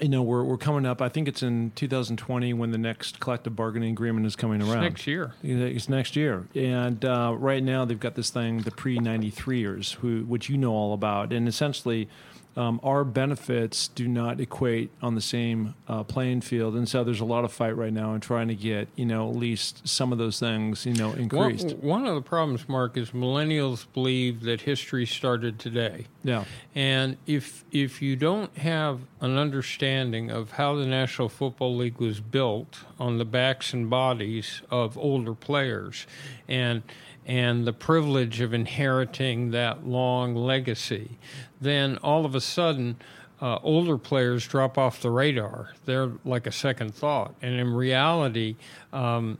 [0.00, 1.00] you know, we're, we're coming up.
[1.00, 4.84] I think it's in 2020 when the next collective bargaining agreement is coming around.
[4.84, 5.34] It's next year.
[5.42, 6.46] It's next year.
[6.54, 10.72] And uh, right now they've got this thing, the pre 93ers, who which you know
[10.72, 11.32] all about.
[11.32, 12.08] And essentially,
[12.56, 17.20] um, our benefits do not equate on the same uh, playing field, and so there's
[17.20, 20.10] a lot of fight right now in trying to get you know at least some
[20.10, 21.76] of those things you know increased.
[21.76, 26.06] One, one of the problems, Mark, is millennials believe that history started today.
[26.24, 26.44] Yeah,
[26.74, 32.20] and if if you don't have an understanding of how the National Football League was
[32.20, 36.06] built on the backs and bodies of older players,
[36.48, 36.82] and
[37.26, 41.18] and the privilege of inheriting that long legacy,
[41.60, 42.96] then all of a sudden,
[43.42, 45.70] uh, older players drop off the radar.
[45.84, 48.56] They're like a second thought, and in reality,
[48.92, 49.38] um,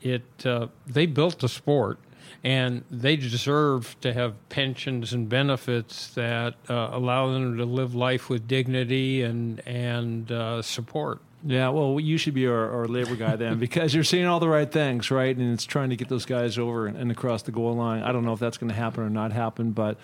[0.00, 1.98] it uh, they built the sport,
[2.44, 8.28] and they deserve to have pensions and benefits that uh, allow them to live life
[8.28, 11.20] with dignity and and uh, support.
[11.44, 14.48] Yeah, well, you should be our, our labor guy then because you're saying all the
[14.48, 15.36] right things, right?
[15.36, 18.02] And it's trying to get those guys over and, and across the goal line.
[18.02, 19.98] I don't know if that's going to happen or not happen, but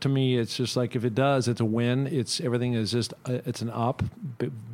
[0.00, 2.06] to me, it's just like if it does, it's a win.
[2.06, 4.02] It's everything is just uh, it's an up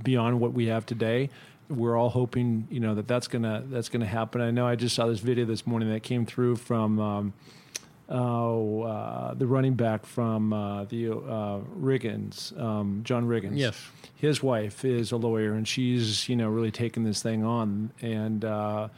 [0.03, 1.31] beyond what we have today.
[1.69, 4.41] We're all hoping, you know, that that's gonna that's gonna happen.
[4.41, 6.99] I know I just saw this video this morning that came through from.
[6.99, 7.33] Um,
[8.13, 13.59] uh, the running back from uh, the uh, Riggins, um, John Riggins.
[13.59, 13.83] Yes,
[14.15, 18.45] his wife is a lawyer, and she's you know really taking this thing on, and
[18.45, 18.89] uh,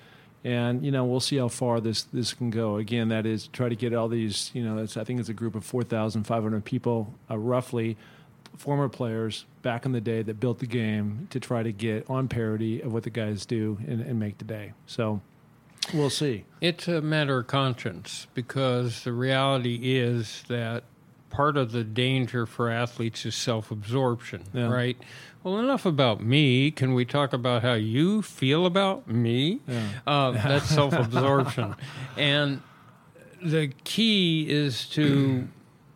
[0.43, 2.77] and you know we'll see how far this this can go.
[2.77, 5.55] Again, that is try to get all these you know I think it's a group
[5.55, 7.97] of four thousand five hundred people, uh, roughly
[8.57, 12.29] former players back in the day that built the game to try to get on
[12.29, 14.73] parity of what the guys do and, and make today.
[14.87, 15.21] So
[15.93, 16.45] We'll see.
[16.61, 20.85] It's a matter of conscience because the reality is that
[21.31, 24.69] part of the danger for athletes is self absorption, yeah.
[24.69, 24.97] right?
[25.43, 26.71] Well, enough about me.
[26.71, 29.61] Can we talk about how you feel about me?
[29.67, 29.89] Yeah.
[30.07, 31.75] Uh, that's self absorption.
[32.17, 32.63] and
[33.43, 35.49] the key is to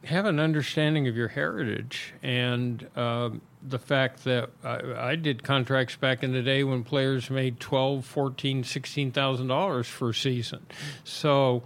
[0.05, 3.31] have an understanding of your heritage and uh,
[3.69, 8.05] the fact that I, I, did contracts back in the day when players made twelve,
[8.05, 10.67] fourteen, sixteen thousand dollars for a season.
[11.05, 11.63] So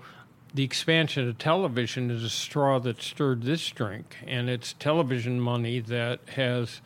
[0.55, 5.81] the expansion of television is a straw that stirred this drink, and it's television money
[5.81, 6.81] that has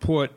[0.00, 0.32] put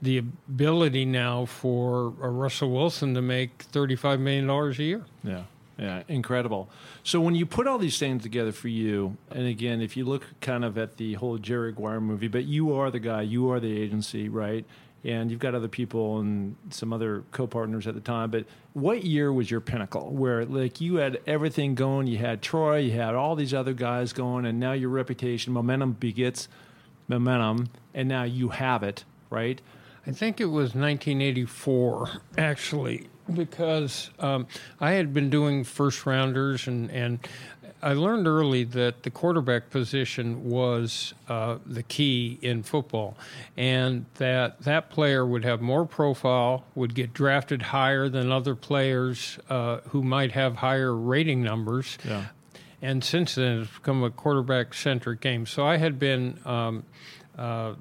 [0.00, 5.04] the ability now for uh, Russell Wilson to make thirty-five million dollars a year.
[5.22, 5.42] Yeah.
[5.78, 6.68] Yeah, incredible.
[7.02, 10.26] So when you put all these things together for you, and again, if you look
[10.40, 13.58] kind of at the whole Jerry Maguire movie, but you are the guy, you are
[13.58, 14.64] the agency, right?
[15.04, 18.30] And you've got other people and some other co-partners at the time.
[18.30, 18.44] But
[18.74, 22.06] what year was your pinnacle, where like you had everything going?
[22.06, 25.92] You had Troy, you had all these other guys going, and now your reputation, momentum
[25.92, 26.48] begets
[27.08, 29.60] momentum, and now you have it, right?
[30.06, 34.46] I think it was 1984, actually because um,
[34.80, 37.18] I had been doing first rounders and, and
[37.82, 43.16] I learned early that the quarterback position was uh, the key in football,
[43.56, 49.40] and that that player would have more profile, would get drafted higher than other players
[49.50, 51.98] uh, who might have higher rating numbers.
[52.04, 52.26] Yeah.
[52.80, 55.44] And since then, it's become a quarterback centric game.
[55.46, 56.38] So I had been.
[56.44, 56.84] Um,
[57.36, 57.74] uh,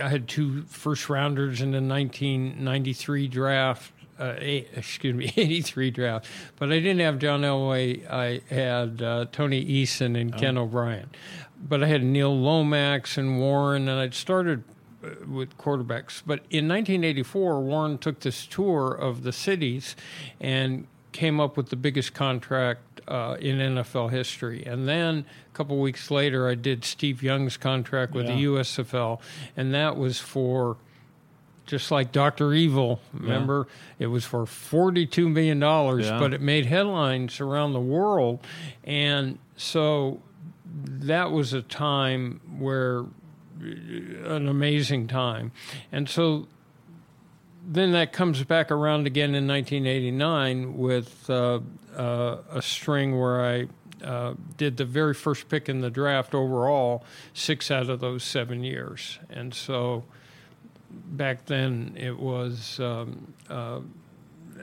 [0.00, 6.26] I had two first rounders in the 1993 draft uh, eight, excuse me, 83 draft.
[6.56, 8.08] But I didn't have John Elway.
[8.08, 10.38] I had uh, Tony Eason and oh.
[10.38, 11.10] Ken O'Brien.
[11.62, 14.64] But I had Neil Lomax and Warren, and I'd started
[15.04, 16.22] uh, with quarterbacks.
[16.24, 19.96] But in 1984, Warren took this tour of the cities
[20.40, 24.64] and came up with the biggest contract uh, in NFL history.
[24.64, 28.36] And then a couple weeks later, I did Steve Young's contract with yeah.
[28.36, 29.20] the USFL,
[29.56, 30.76] and that was for–
[31.70, 33.00] just like Doctor Evil.
[33.12, 33.68] Remember,
[33.98, 34.04] yeah.
[34.04, 36.18] it was for forty-two million dollars, yeah.
[36.18, 38.40] but it made headlines around the world,
[38.82, 40.20] and so
[40.64, 43.04] that was a time where
[43.60, 45.52] an amazing time,
[45.92, 46.48] and so
[47.64, 51.60] then that comes back around again in 1989 with uh,
[51.96, 53.68] uh, a string where I
[54.04, 58.64] uh, did the very first pick in the draft overall, six out of those seven
[58.64, 60.02] years, and so
[60.90, 63.80] back then it was, um, uh,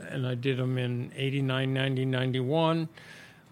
[0.09, 2.89] and I did them in 89, 90, 91.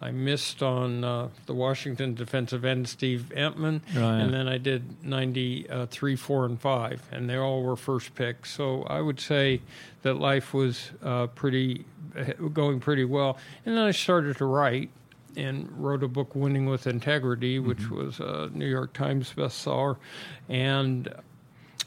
[0.02, 4.16] I missed on uh, the Washington defensive end Steve oh, yeah.
[4.18, 8.52] and then I did 93, 4, and 5, and they all were first picks.
[8.52, 9.62] So I would say
[10.04, 11.86] that life was uh, pretty
[12.54, 13.38] going pretty well.
[13.66, 14.90] And then I started to write
[15.36, 18.06] and wrote a book, Winning with Integrity, which mm-hmm.
[18.06, 19.98] was a New York Times bestseller.
[20.48, 21.14] And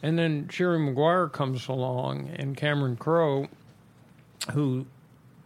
[0.02, 3.48] and then Jerry Maguire comes along, and Cameron Crowe,
[4.52, 4.86] who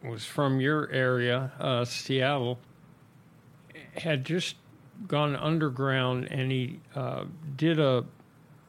[0.04, 2.58] was from your area, uh, Seattle,
[3.94, 4.56] had just
[5.06, 7.24] gone underground, and he uh,
[7.56, 8.04] did a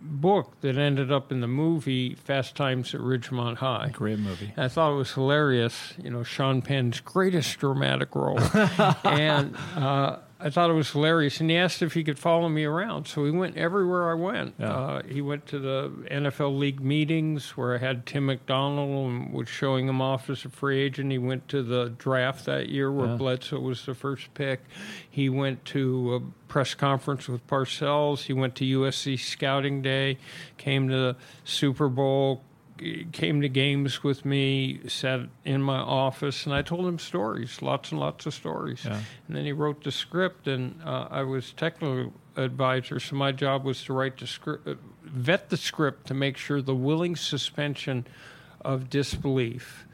[0.01, 3.89] book that ended up in the movie Fast Times at Ridgemont High.
[3.93, 4.53] Great movie.
[4.57, 5.93] I thought it was hilarious.
[6.01, 8.39] You know, Sean Penn's greatest dramatic role,
[9.03, 11.39] and uh, I thought it was hilarious.
[11.39, 14.55] And he asked if he could follow me around, so he went everywhere I went.
[14.59, 14.73] Yeah.
[14.73, 19.47] Uh, he went to the NFL league meetings where I had Tim McDonald and was
[19.47, 21.11] showing him off as a free agent.
[21.11, 23.15] He went to the draft that year where Yeah.
[23.15, 24.61] Bledsoe was the first pick.
[25.09, 26.19] He went to a
[26.51, 28.23] press conference with Parcells.
[28.23, 30.17] He went to USC Scouting Day,
[30.57, 31.15] came to the
[31.45, 32.43] Super Bowl,
[33.11, 37.91] came to games with me, sat in my office, and I told him stories, lots
[37.91, 38.83] and lots of stories.
[38.85, 38.99] Yeah.
[39.27, 43.63] And then he wrote the script, and uh, I was technical advisor, so my job
[43.63, 48.05] was to write the script, uh, vet the script to make sure the willing suspension
[48.61, 49.85] of disbelief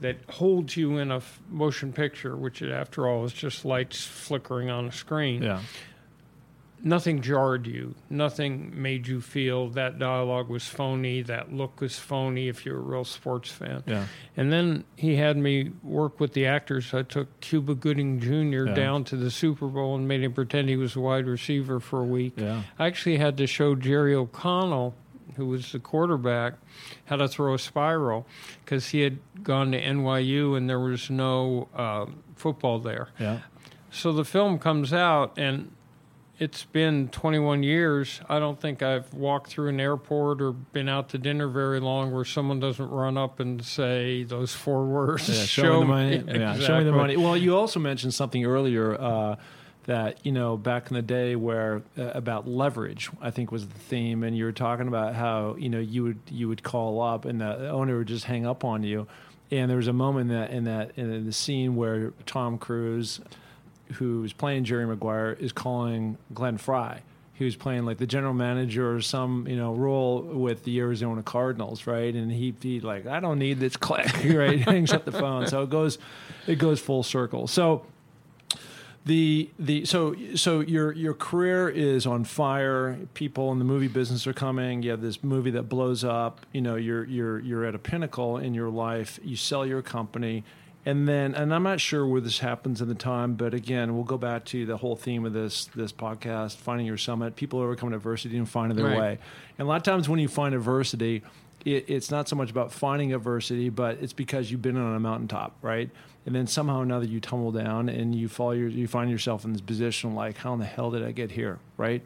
[0.00, 4.04] that holds you in a f- motion picture, which it, after all is just lights
[4.04, 5.60] flickering on a screen Yeah.
[6.82, 7.94] Nothing jarred you.
[8.08, 12.80] Nothing made you feel that dialogue was phony, that look was phony if you're a
[12.80, 13.82] real sports fan.
[13.86, 14.06] Yeah.
[14.36, 16.92] And then he had me work with the actors.
[16.94, 18.68] I took Cuba Gooding Jr.
[18.68, 18.74] Yeah.
[18.74, 22.00] down to the Super Bowl and made him pretend he was a wide receiver for
[22.00, 22.34] a week.
[22.36, 22.62] Yeah.
[22.78, 24.94] I actually had to show Jerry O'Connell,
[25.36, 26.54] who was the quarterback,
[27.06, 28.26] how to throw a spiral
[28.64, 32.06] because he had gone to NYU and there was no uh,
[32.36, 33.08] football there.
[33.18, 33.40] Yeah.
[33.92, 35.72] So the film comes out, and
[36.40, 38.22] it's been 21 years.
[38.26, 42.10] I don't think I've walked through an airport or been out to dinner very long
[42.12, 45.28] where someone doesn't run up and say those four words.
[45.28, 46.40] Yeah, show, me the money.
[46.40, 47.18] Yeah, show me the money.
[47.18, 49.36] Well, you also mentioned something earlier uh,
[49.84, 53.78] that you know back in the day where uh, about leverage, I think was the
[53.78, 57.26] theme, and you were talking about how you know you would you would call up
[57.26, 59.06] and the owner would just hang up on you,
[59.50, 63.20] and there was a moment in that in that in the scene where Tom Cruise,
[63.94, 67.02] who's playing Jerry Maguire, is calling Glenn Frey.
[67.34, 71.22] He was playing like the general manager or some you know role with the Arizona
[71.22, 72.14] Cardinals, right?
[72.14, 74.60] And he he like I don't need this click, right?
[74.68, 75.46] Hangs up the phone.
[75.46, 75.98] So it goes
[76.46, 77.46] it goes full circle.
[77.46, 77.86] So
[79.06, 82.98] the the so so your your career is on fire.
[83.14, 84.82] People in the movie business are coming.
[84.82, 86.44] You have this movie that blows up.
[86.52, 89.18] You know you're you're you're at a pinnacle in your life.
[89.22, 90.44] You sell your company,
[90.86, 94.04] and then and I'm not sure where this happens in the time, but again, we'll
[94.04, 97.36] go back to the whole theme of this this podcast: finding your summit.
[97.36, 98.98] People overcoming adversity and finding their Right.
[98.98, 99.18] way.
[99.58, 101.22] And a lot of times when you find adversity,
[101.64, 105.00] it, it's not so much about finding adversity, but it's because you've been on a
[105.00, 105.90] mountaintop, right?
[106.26, 109.44] And then somehow or another you tumble down and you fall your, you find yourself
[109.44, 112.02] in this position like, how in the hell did I get here, right?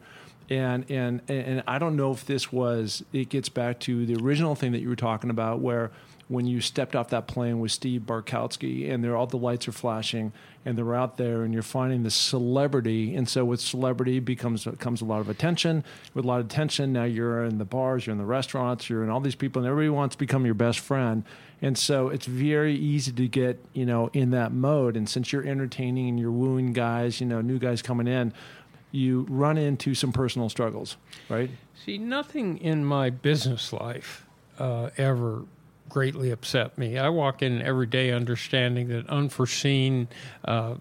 [0.49, 3.03] And and and I don't know if this was.
[3.11, 5.91] It gets back to the original thing that you were talking about, where
[6.27, 9.71] when you stepped off that plane with Steve Bartkowski and there all the lights are
[9.71, 10.33] flashing
[10.65, 13.13] and they're out there and you're finding the celebrity.
[13.13, 15.83] And so with celebrity becomes comes a lot of attention
[16.15, 16.93] with a lot of attention.
[16.93, 19.69] Now you're in the bars you're in the restaurants you're in all these people and
[19.69, 21.23] everybody wants to become your best friend.
[21.61, 24.97] And so it's very easy to get you know in that mode.
[24.97, 28.33] And since you're entertaining and you're wooing guys you know new guys coming in
[28.91, 30.97] you run into some personal struggles
[31.29, 31.49] right
[31.85, 34.25] See, nothing in my business life
[34.57, 35.43] uh, ever
[35.87, 36.97] greatly upset me.
[36.97, 40.07] I walk in every day understanding that unforeseen
[40.45, 40.75] uh,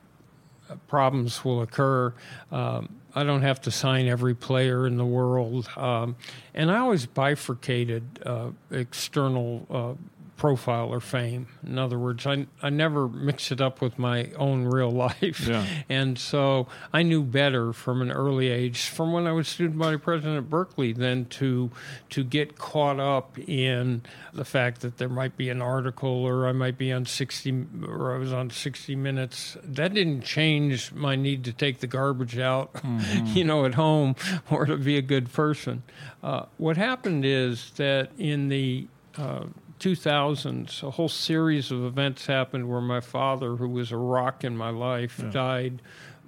[0.88, 2.14] problems will occur.
[2.50, 5.68] Um, I don't have to sign every player in the world.
[5.76, 6.16] Um,
[6.54, 10.13] and I always bifurcated uh, external uh,
[10.44, 11.46] profile or fame.
[11.66, 15.48] In other words, I, I never mix it up with my own real life.
[15.48, 15.64] Yeah.
[15.88, 19.96] And so I knew better from an early age, from when I was student body
[19.96, 21.70] president at Berkeley, than to
[22.10, 24.02] to get caught up in
[24.34, 28.14] the fact that there might be an article or I might be on 60 or
[28.14, 29.56] I was on 60 Minutes.
[29.64, 32.70] That didn't change my need to take the garbage out,
[33.24, 34.14] you know, at home
[34.50, 35.84] or to be a good person.
[36.22, 39.44] Uh, what happened is that in the uh,
[39.84, 44.56] 2000s, a whole series of events happened where my father, who was a rock in
[44.56, 45.82] my life, died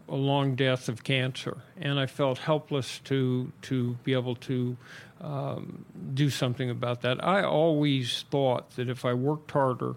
[0.09, 4.77] a long death of cancer, and I felt helpless to to be able to
[5.21, 7.25] um, do something about that.
[7.25, 9.95] I always thought that if I worked harder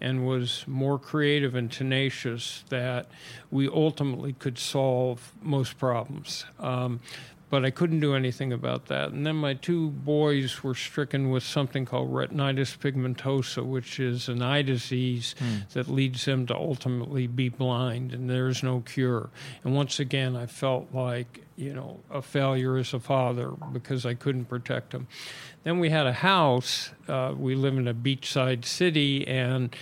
[0.00, 3.06] and was more creative and tenacious, that
[3.50, 6.46] we ultimately could solve most problems.
[6.58, 7.00] Um,
[7.54, 9.12] but I couldn't do anything about that.
[9.12, 14.42] And then my two boys were stricken with something called retinitis pigmentosa, which is an
[14.42, 15.36] eye disease
[15.72, 19.30] that leads them to ultimately be blind, and there's no cure.
[19.62, 24.14] And once again, I felt like, you know, a failure as a father because I
[24.14, 25.06] couldn't protect them.
[25.62, 26.90] Then we had a house.
[27.06, 29.76] Uh, we live in a beachside city, and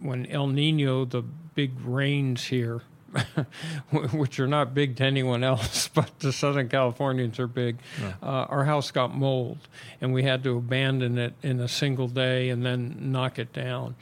[0.00, 2.80] when El Nino, the big rains here,
[4.12, 7.78] which are not big to anyone else, but the Southern Californians are big.
[8.00, 8.14] Yeah.
[8.22, 9.58] Uh, our house got mold,
[10.00, 13.94] and we had to abandon it in a single day and then knock it down.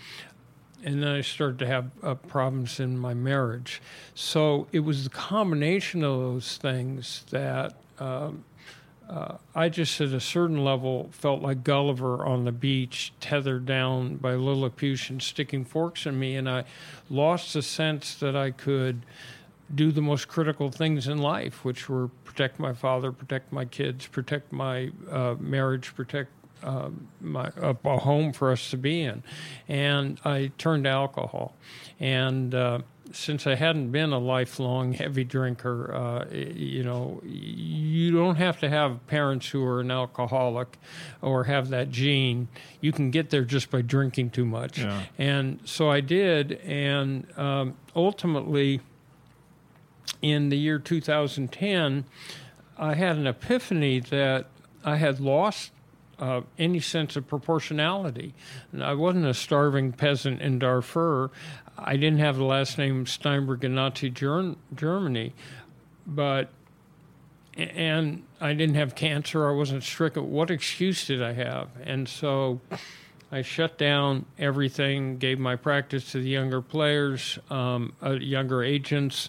[0.83, 3.83] And then I started to have uh, problems in my marriage.
[4.15, 8.45] So it was the combination of those things that um,
[9.11, 14.17] uh, I just, at a certain level, felt like Gulliver on the beach, tethered down
[14.17, 16.65] by Lilliputians sticking forks in me, and I
[17.09, 19.03] lost the sense that I could
[19.75, 24.07] do the most critical things in life, which were protect my father, protect my kids,
[24.07, 26.31] protect my uh, marriage, protect
[26.63, 26.91] uh,
[27.21, 29.23] my, a, home for us to be in.
[29.69, 31.57] And I turned to alcohol.
[31.99, 32.81] And uh,
[33.13, 38.69] since I hadn't been a lifelong heavy drinker, uh, you know, you don't have to
[38.69, 40.79] have parents who are an alcoholic
[41.21, 42.49] or have that gene.
[42.81, 44.79] You can get there just by drinking too much.
[44.79, 45.03] Yeah.
[45.19, 46.53] And so I did.
[46.65, 48.81] And um, ultimately,
[50.23, 52.05] in the year 2010,
[52.79, 54.47] I had an epiphany that
[54.85, 55.73] I had lost
[56.21, 58.35] uh, any sense of proportionality.
[58.79, 61.31] I wasn't a starving peasant in Darfur.
[61.83, 65.35] I didn't have the last name Steinberg in Nazi Germany,
[66.07, 66.51] but
[67.57, 69.49] and I didn't have cancer.
[69.49, 70.31] I wasn't stricken.
[70.31, 71.69] What excuse did I have?
[71.83, 72.61] And so
[73.33, 75.19] I shut down everything.
[75.19, 79.29] Gave my practice to the younger players, um, uh, younger agents.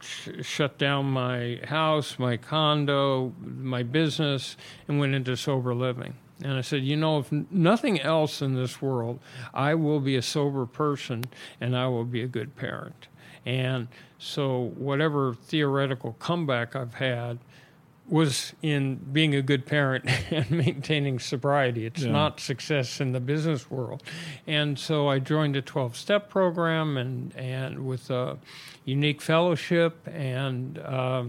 [0.00, 4.56] Sh- shut down my house, my condo, my business,
[4.88, 6.14] and went into sober living.
[6.42, 9.20] And I said, you know, if nothing else in this world,
[9.52, 11.24] I will be a sober person
[11.60, 13.08] and I will be a good parent.
[13.44, 13.88] And
[14.18, 17.38] so, whatever theoretical comeback I've had
[18.06, 21.86] was in being a good parent and maintaining sobriety.
[21.86, 22.10] It's yeah.
[22.10, 24.02] not success in the business world.
[24.46, 28.38] And so I joined a 12 step program and, and with a
[28.84, 31.24] unique fellowship and uh,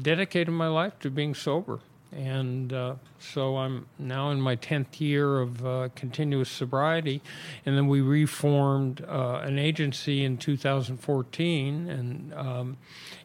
[0.00, 1.80] dedicated my life to being sober
[2.16, 7.22] and uh, so I'm now in my tenth year of uh, continuous sobriety,
[7.66, 12.76] and then we reformed uh, an agency in 2014, and um,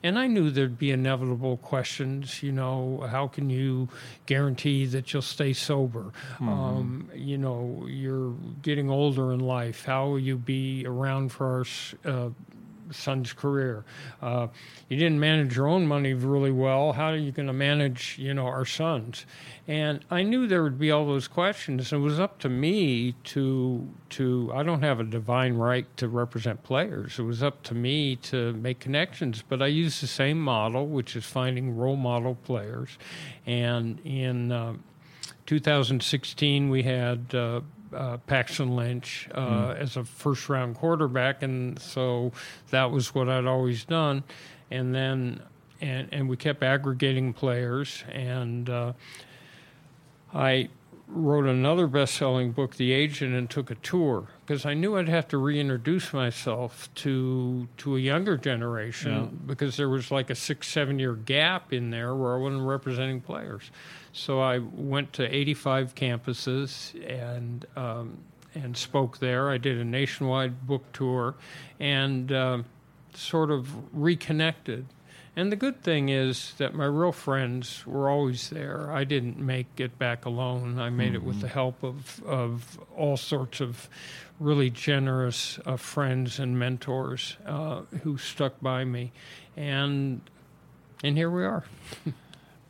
[0.02, 2.42] and I knew there'd be inevitable questions.
[2.42, 3.90] You know, how can you
[4.26, 6.12] guarantee that you'll stay sober?
[6.36, 6.50] Mm-hmm.
[6.50, 9.86] Um, you know, you're getting older in life.
[9.86, 11.66] How will you be around for
[12.06, 12.30] our uh,
[12.92, 13.84] son's career.
[14.22, 14.48] Uh,
[14.88, 16.94] you didn't manage your own money really well.
[16.94, 19.26] How are you going to manage, you know, our sons?
[19.68, 21.94] And I knew there would be all those questions.
[21.94, 24.52] It was up to me to to.
[24.54, 27.20] I don't have a divine right to represent players.
[27.20, 29.44] It was up to me to make connections.
[29.48, 32.98] But I used the same model, which is finding role model players.
[33.46, 34.74] And in uh,
[35.46, 37.34] 2016, we had.
[37.34, 37.62] Uh,
[37.94, 39.78] uh, Paxton Lynch uh, mm.
[39.78, 42.32] as a first round quarterback, and so
[42.72, 44.24] that was what I'd always done.
[44.72, 45.42] And then,
[45.82, 48.94] and and we kept aggregating players, and uh,
[50.34, 50.70] I
[51.12, 55.28] wrote another best-selling book, The Agent, and took a tour because I knew I'd have
[55.30, 59.28] to reintroduce myself to to a younger generation yeah.
[59.48, 63.22] because there was like a six, seven year gap in there where I wasn't representing
[63.22, 63.72] players.
[64.14, 68.18] So I went to 85 campuses and um,
[68.56, 69.50] and spoke there.
[69.50, 71.36] I did a nationwide book tour
[71.80, 72.64] and uh,
[73.14, 74.86] sort of reconnected.
[75.36, 78.92] And the good thing is that my real friends were always there.
[78.92, 80.80] I didn't make it back alone.
[80.80, 81.16] I made mm-hmm.
[81.16, 81.42] it with mm-hmm.
[81.42, 83.90] the help of, of all sorts of
[84.40, 89.12] really generous uh, friends and mentors uh, who stuck by me.
[89.56, 90.22] And,
[91.04, 91.64] and here we are.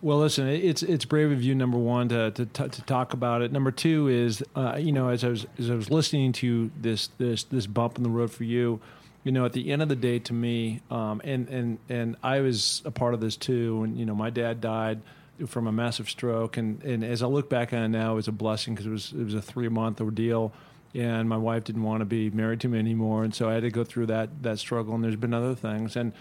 [0.02, 1.54] Well, listen, it's it's brave of you.
[1.54, 3.52] Number one, to to, to talk about it.
[3.52, 7.10] Number two is, uh, you know, as I was as I was listening to this
[7.18, 8.80] this this bump in the road for you,
[9.24, 12.40] you know, at the end of the day, to me, um, and and and I
[12.40, 13.84] was a part of this too.
[13.84, 15.02] And you know, my dad died
[15.48, 18.28] from a massive stroke, and and as I look back on it now, it was
[18.28, 20.54] a blessing because it was it was a three month ordeal.
[20.96, 23.62] And my wife didn't want to be married to me anymore, and so I had
[23.62, 24.96] to go through that that struggle.
[24.96, 26.14] And there's been other things, and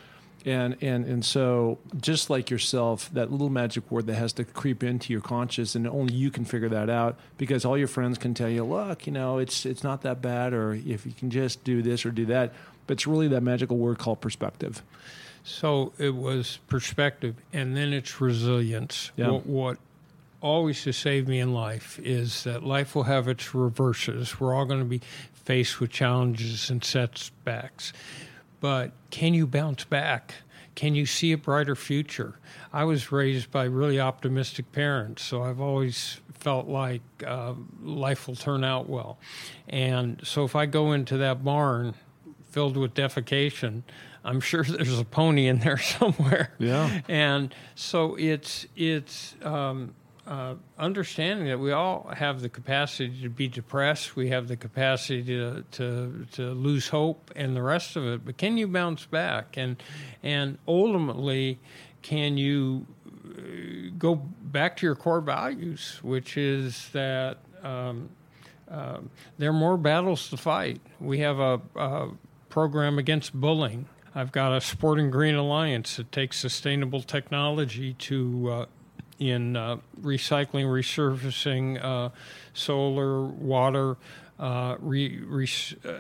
[0.44, 4.84] and and and so just like yourself that little magic word that has to creep
[4.84, 8.34] into your conscious and only you can figure that out because all your friends can
[8.34, 11.64] tell you look you know it's it's not that bad or if you can just
[11.64, 12.53] do this or do that
[12.89, 14.82] but it's really that magical word called perspective
[15.45, 19.28] so it was perspective and then it's resilience yeah.
[19.28, 19.78] what, what
[20.41, 24.64] always has saved me in life is that life will have its reverses we're all
[24.64, 25.01] going to be
[25.32, 27.93] faced with challenges and setbacks
[28.61, 30.34] but can you bounce back?
[30.74, 32.39] Can you see a brighter future?
[32.72, 38.36] I was raised by really optimistic parents, so I've always felt like uh, life will
[38.36, 39.18] turn out well.
[39.68, 41.95] And so if I go into that barn
[42.59, 43.84] filled with defecation,
[44.24, 46.52] I'm sure there's a pony in there somewhere.
[46.59, 47.02] Yeah.
[47.06, 49.94] And so it's it's um,
[50.26, 55.22] uh, understanding that we all have the capacity to be depressed, we have the capacity
[55.22, 58.24] to, to to lose hope, and the rest of it.
[58.24, 59.56] But can you bounce back?
[59.56, 59.80] And
[60.24, 61.61] and ultimately,
[62.02, 62.86] can you
[63.24, 68.09] uh, go back to your core values, which is that um,
[68.70, 68.98] uh,
[69.38, 70.80] there are more battles to fight.
[71.00, 72.09] We have a, a
[72.49, 73.86] program against bullying.
[74.14, 78.66] I've got a Sporting Green Alliance that takes sustainable technology to uh,
[79.18, 82.11] in uh, recycling, resurfacing, uh,
[82.53, 83.96] solar, water,
[84.38, 85.49] uh, re, re,
[85.84, 85.90] uh,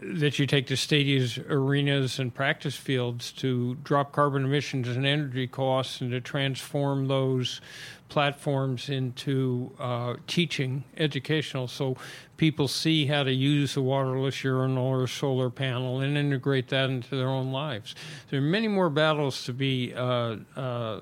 [0.00, 5.46] that you take to stadiums, arenas, and practice fields to drop carbon emissions and energy
[5.46, 7.60] costs and to transform those
[8.08, 11.96] platforms into uh, teaching, educational, so
[12.36, 17.16] people see how to use a waterless urinal or solar panel and integrate that into
[17.16, 17.94] their own lives.
[18.30, 21.00] There are many more battles to be, uh, uh,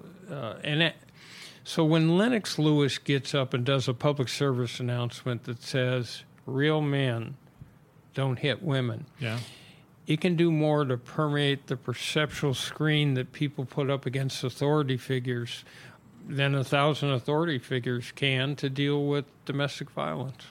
[0.64, 0.96] and it,
[1.62, 6.80] so when Lennox Lewis gets up and does a public service announcement that says, real
[6.80, 7.36] men
[8.16, 9.04] don't hit women.
[9.20, 9.38] Yeah.
[10.06, 14.96] It can do more to permeate the perceptual screen that people put up against authority
[14.96, 15.64] figures
[16.26, 20.46] than a thousand authority figures can to deal with domestic violence.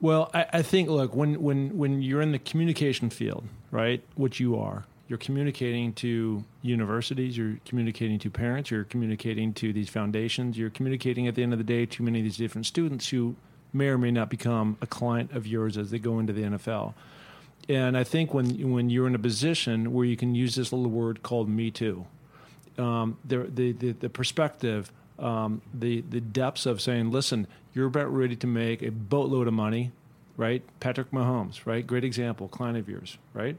[0.00, 4.02] Well, I, I think look when when when you're in the communication field, right?
[4.14, 9.88] Which you are, you're communicating to universities, you're communicating to parents, you're communicating to these
[9.88, 13.08] foundations, you're communicating at the end of the day to many of these different students
[13.08, 13.36] who
[13.72, 16.94] may or may not become a client of yours as they go into the NFL.
[17.68, 20.90] And I think when when you're in a position where you can use this little
[20.90, 22.06] word called "Me Too,"
[22.78, 28.12] um, the, the, the the perspective, um, the the depths of saying, "Listen, you're about
[28.14, 29.92] ready to make a boatload of money,
[30.36, 31.86] right?" Patrick Mahomes, right?
[31.86, 33.56] Great example, client of yours, right?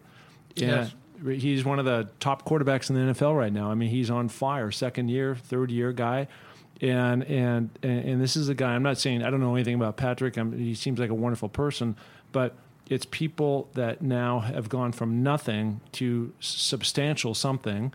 [0.56, 0.94] Yes
[1.24, 3.70] he's one of the top quarterbacks in the NFL right now.
[3.70, 6.28] I mean, he's on fire, second year, third year guy.
[6.80, 8.74] And, and and this is a guy.
[8.74, 10.38] I'm not saying I don't know anything about Patrick.
[10.38, 11.96] I'm, he seems like a wonderful person,
[12.32, 12.56] but
[12.90, 17.94] it's people that now have gone from nothing to substantial something,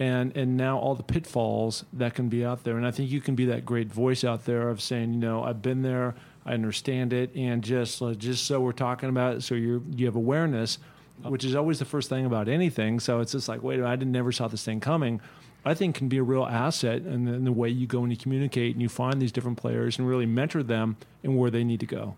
[0.00, 2.76] and and now all the pitfalls that can be out there.
[2.76, 5.44] And I think you can be that great voice out there of saying, you know,
[5.44, 9.54] I've been there, I understand it, and just just so we're talking about it, so
[9.54, 10.78] you you have awareness
[11.22, 13.00] which is always the first thing about anything.
[13.00, 15.20] So it's just like, wait, I didn't never saw this thing coming.
[15.64, 18.12] I think can be a real asset in the, in the way you go and
[18.12, 21.64] you communicate and you find these different players and really mentor them and where they
[21.64, 22.16] need to go.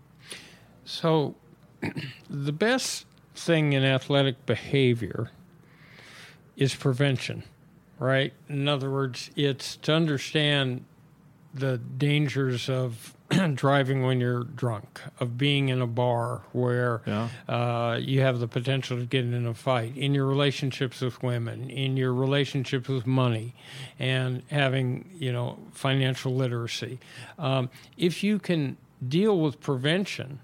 [0.84, 1.36] So,
[2.30, 5.30] the best thing in athletic behavior
[6.56, 7.44] is prevention,
[7.98, 8.32] right?
[8.48, 10.84] In other words, it's to understand
[11.58, 13.16] the dangers of
[13.54, 17.28] driving when you're drunk, of being in a bar where yeah.
[17.48, 21.68] uh, you have the potential to get in a fight, in your relationships with women,
[21.68, 23.54] in your relationships with money,
[23.98, 27.00] and having you know financial literacy.
[27.38, 28.76] Um, if you can
[29.06, 30.40] deal with prevention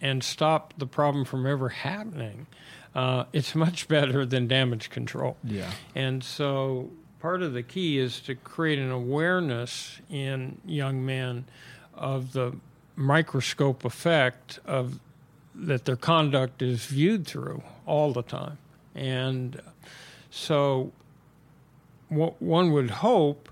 [0.00, 2.46] and stop the problem from ever happening,
[2.94, 5.38] uh, it's much better than damage control.
[5.42, 6.90] Yeah, and so
[7.20, 11.44] part of the key is to create an awareness in young men
[11.94, 12.54] of the
[12.94, 14.98] microscope effect of
[15.54, 18.58] that their conduct is viewed through all the time.
[18.94, 19.60] And
[20.30, 20.92] so
[22.08, 23.48] one would hope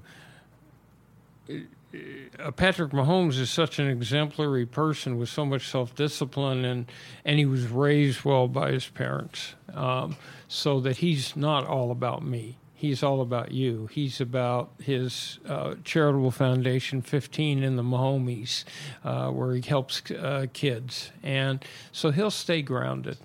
[1.51, 6.87] uh, Patrick Mahomes is such an exemplary person with so much self discipline, and
[7.25, 10.17] and he was raised well by his parents, um,
[10.49, 13.89] so that he's not all about me he's all about you.
[13.91, 18.65] He's about his uh, charitable foundation, 15 in the Mahomies,
[19.03, 21.11] uh, where he helps uh, kids.
[21.23, 23.17] And so he'll stay grounded.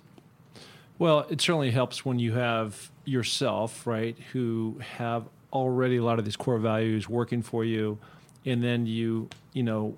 [0.98, 6.26] Well, it certainly helps when you have yourself, right, who have already a lot of
[6.26, 7.98] these core values working for you,
[8.46, 9.98] and then you, you know,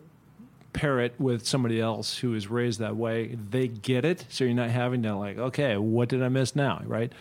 [0.74, 3.36] pair it with somebody else who is raised that way.
[3.36, 6.82] They get it, so you're not having to like, okay, what did I miss now,
[6.86, 7.12] right?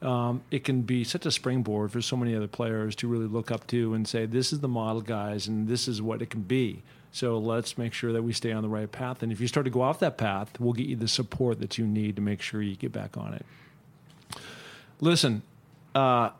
[0.00, 3.50] Um, it can be such a springboard for so many other players to really look
[3.50, 6.42] up to and say, this is the model, guys, and this is what it can
[6.42, 6.82] be.
[7.10, 9.22] So let's make sure that we stay on the right path.
[9.22, 11.78] And if you start to go off that path, we'll get you the support that
[11.78, 13.46] you need to make sure you get back on it.
[15.00, 15.42] Listen,
[15.94, 16.30] uh,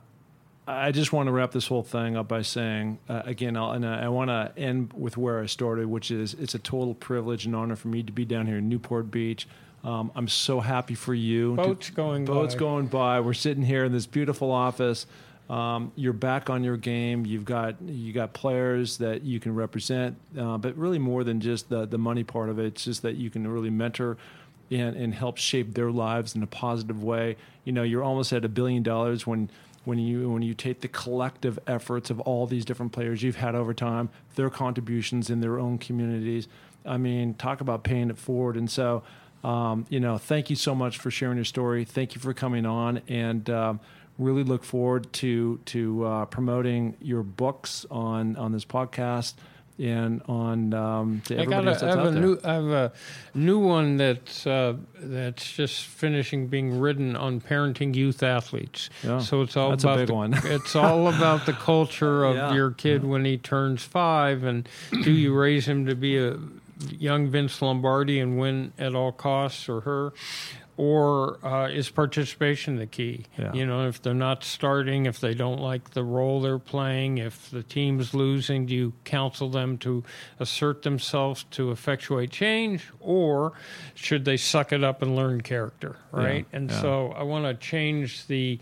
[0.67, 3.87] I just want to wrap this whole thing up by saying uh, again, I'll, and
[3.87, 7.47] I, I want to end with where I started, which is it's a total privilege
[7.47, 9.49] and honor for me to be down here in Newport Beach
[9.85, 11.55] um, I'm so happy for you.
[11.55, 12.59] Boats going boats by.
[12.59, 13.20] going by.
[13.20, 15.07] We're sitting here in this beautiful office.
[15.49, 17.24] Um, you're back on your game.
[17.24, 21.68] You've got you got players that you can represent, uh, but really more than just
[21.68, 22.66] the the money part of it.
[22.66, 24.18] It's just that you can really mentor
[24.70, 27.37] and, and help shape their lives in a positive way.
[27.64, 29.49] You know, you're almost at a billion dollars when
[29.85, 33.55] when you when you take the collective efforts of all these different players you've had
[33.55, 36.49] over time, their contributions in their own communities.
[36.85, 38.57] I mean, talk about paying it forward.
[38.57, 39.03] And so,
[39.45, 41.84] um, you know, thank you so much for sharing your story.
[41.84, 43.80] Thank you for coming on, and um,
[44.18, 49.34] really look forward to to uh, promoting your books on on this podcast
[49.80, 52.20] and on um, to I everybody got else a, I that's have out a there.
[52.20, 52.93] new I have a
[53.34, 58.91] new one that's uh, that's just finishing being written on parenting youth athletes.
[59.05, 60.34] Yeah, so it's all that's a about big the, one.
[60.45, 62.55] it's all about the culture of Yeah.
[62.55, 66.36] your kid when he turns five, and do you raise him to be a
[66.91, 70.12] young Vince Lombardi and win at all costs, or her?
[70.76, 73.26] Or uh, is participation the key?
[73.37, 73.53] Yeah.
[73.53, 77.51] You know, if they're not starting, if they don't like the role they're playing, if
[77.51, 80.05] the team's losing, do you counsel them to
[80.39, 83.55] assert themselves to effectuate change, or
[83.97, 85.97] should they suck it up and learn character?
[86.12, 86.47] Right.
[86.53, 86.81] Yeah, And yeah.
[86.81, 88.61] so I want to change the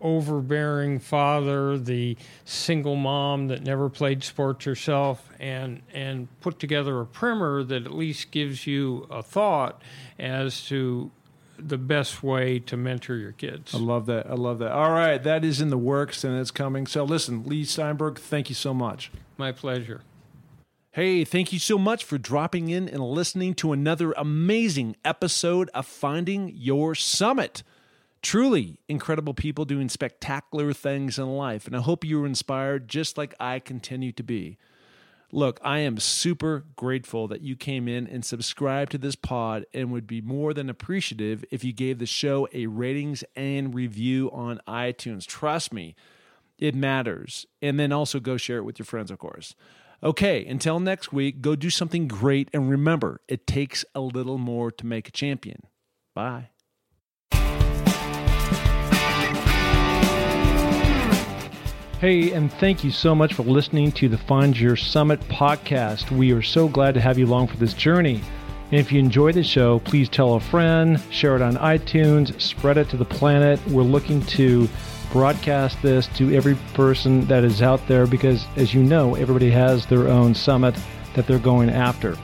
[0.00, 7.06] overbearing father, the single mom that never played sports herself, and and put together a
[7.06, 9.82] primer that at least gives you a thought
[10.18, 11.10] as to
[11.58, 13.74] the best way to mentor your kids.
[13.74, 14.30] I love that.
[14.30, 14.72] I love that.
[14.72, 16.86] All right, that is in the works and it's coming.
[16.86, 19.10] So listen, Leigh Steinberg, thank you so much.
[19.36, 20.02] My pleasure.
[20.92, 25.86] Hey, thank you so much for dropping in and listening to another amazing episode of
[25.86, 27.62] Finding Your Summit.
[28.28, 33.16] Truly incredible people doing spectacular things in life, and I hope you were inspired just
[33.16, 34.58] like I continue to be.
[35.32, 39.90] Look, I am super grateful that you came in and subscribed to this pod and
[39.92, 44.60] would be more than appreciative if you gave the show a ratings and review on
[44.68, 45.24] iTunes.
[45.24, 45.94] Trust me,
[46.58, 47.46] it matters.
[47.62, 49.54] And then also go share it with your friends, of course.
[50.02, 52.50] Okay, until next week, go do something great.
[52.52, 55.62] And remember, it takes a little more to make a champion.
[56.14, 56.50] Bye.
[62.00, 66.12] Hey, and thank you so much for listening to the Find Your Summit podcast.
[66.12, 68.22] We are so glad to have you along for this journey.
[68.70, 72.78] And if you enjoy the show, please tell a friend, share it on iTunes, spread
[72.78, 73.58] it to the planet.
[73.66, 74.68] We're looking to
[75.10, 79.84] broadcast this to every person that is out there because, as you know, everybody has
[79.86, 80.76] their own summit
[81.14, 82.16] that they're going after.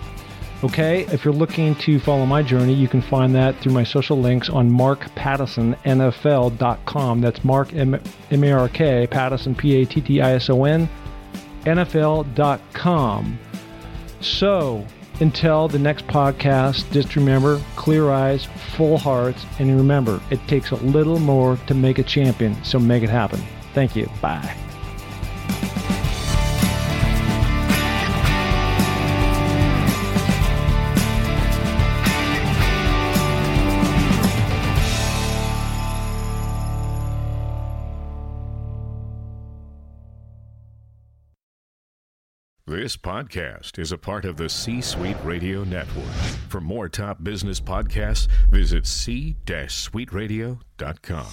[0.64, 4.18] Okay, if you're looking to follow my journey, you can find that through my social
[4.18, 7.20] links on markpattisonnfl.com.
[7.20, 8.00] That's Mark M
[8.30, 10.88] A R K Pattison P A T T I S O N
[11.64, 13.38] NFL.com.
[14.20, 14.86] So
[15.20, 20.76] until the next podcast, just remember clear eyes, full hearts, and remember it takes a
[20.76, 22.56] little more to make a champion.
[22.64, 23.42] So make it happen.
[23.74, 24.08] Thank you.
[24.22, 24.56] Bye.
[42.84, 46.04] This podcast is a part of the C Suite Radio Network.
[46.50, 51.32] For more top business podcasts, visit c-suiteradio.com.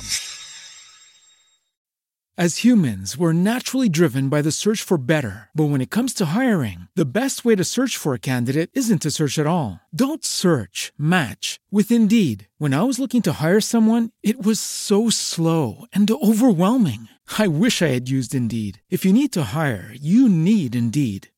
[2.38, 5.49] As humans, we're naturally driven by the search for better.
[5.54, 9.02] But when it comes to hiring, the best way to search for a candidate isn't
[9.02, 9.82] to search at all.
[9.93, 12.47] Don't search, match with Indeed.
[12.60, 17.10] When I was looking to hire someone, it was so slow and overwhelming.
[17.38, 18.82] I wish I had used Indeed.
[18.89, 21.28] If you need to hire, you need Indeed.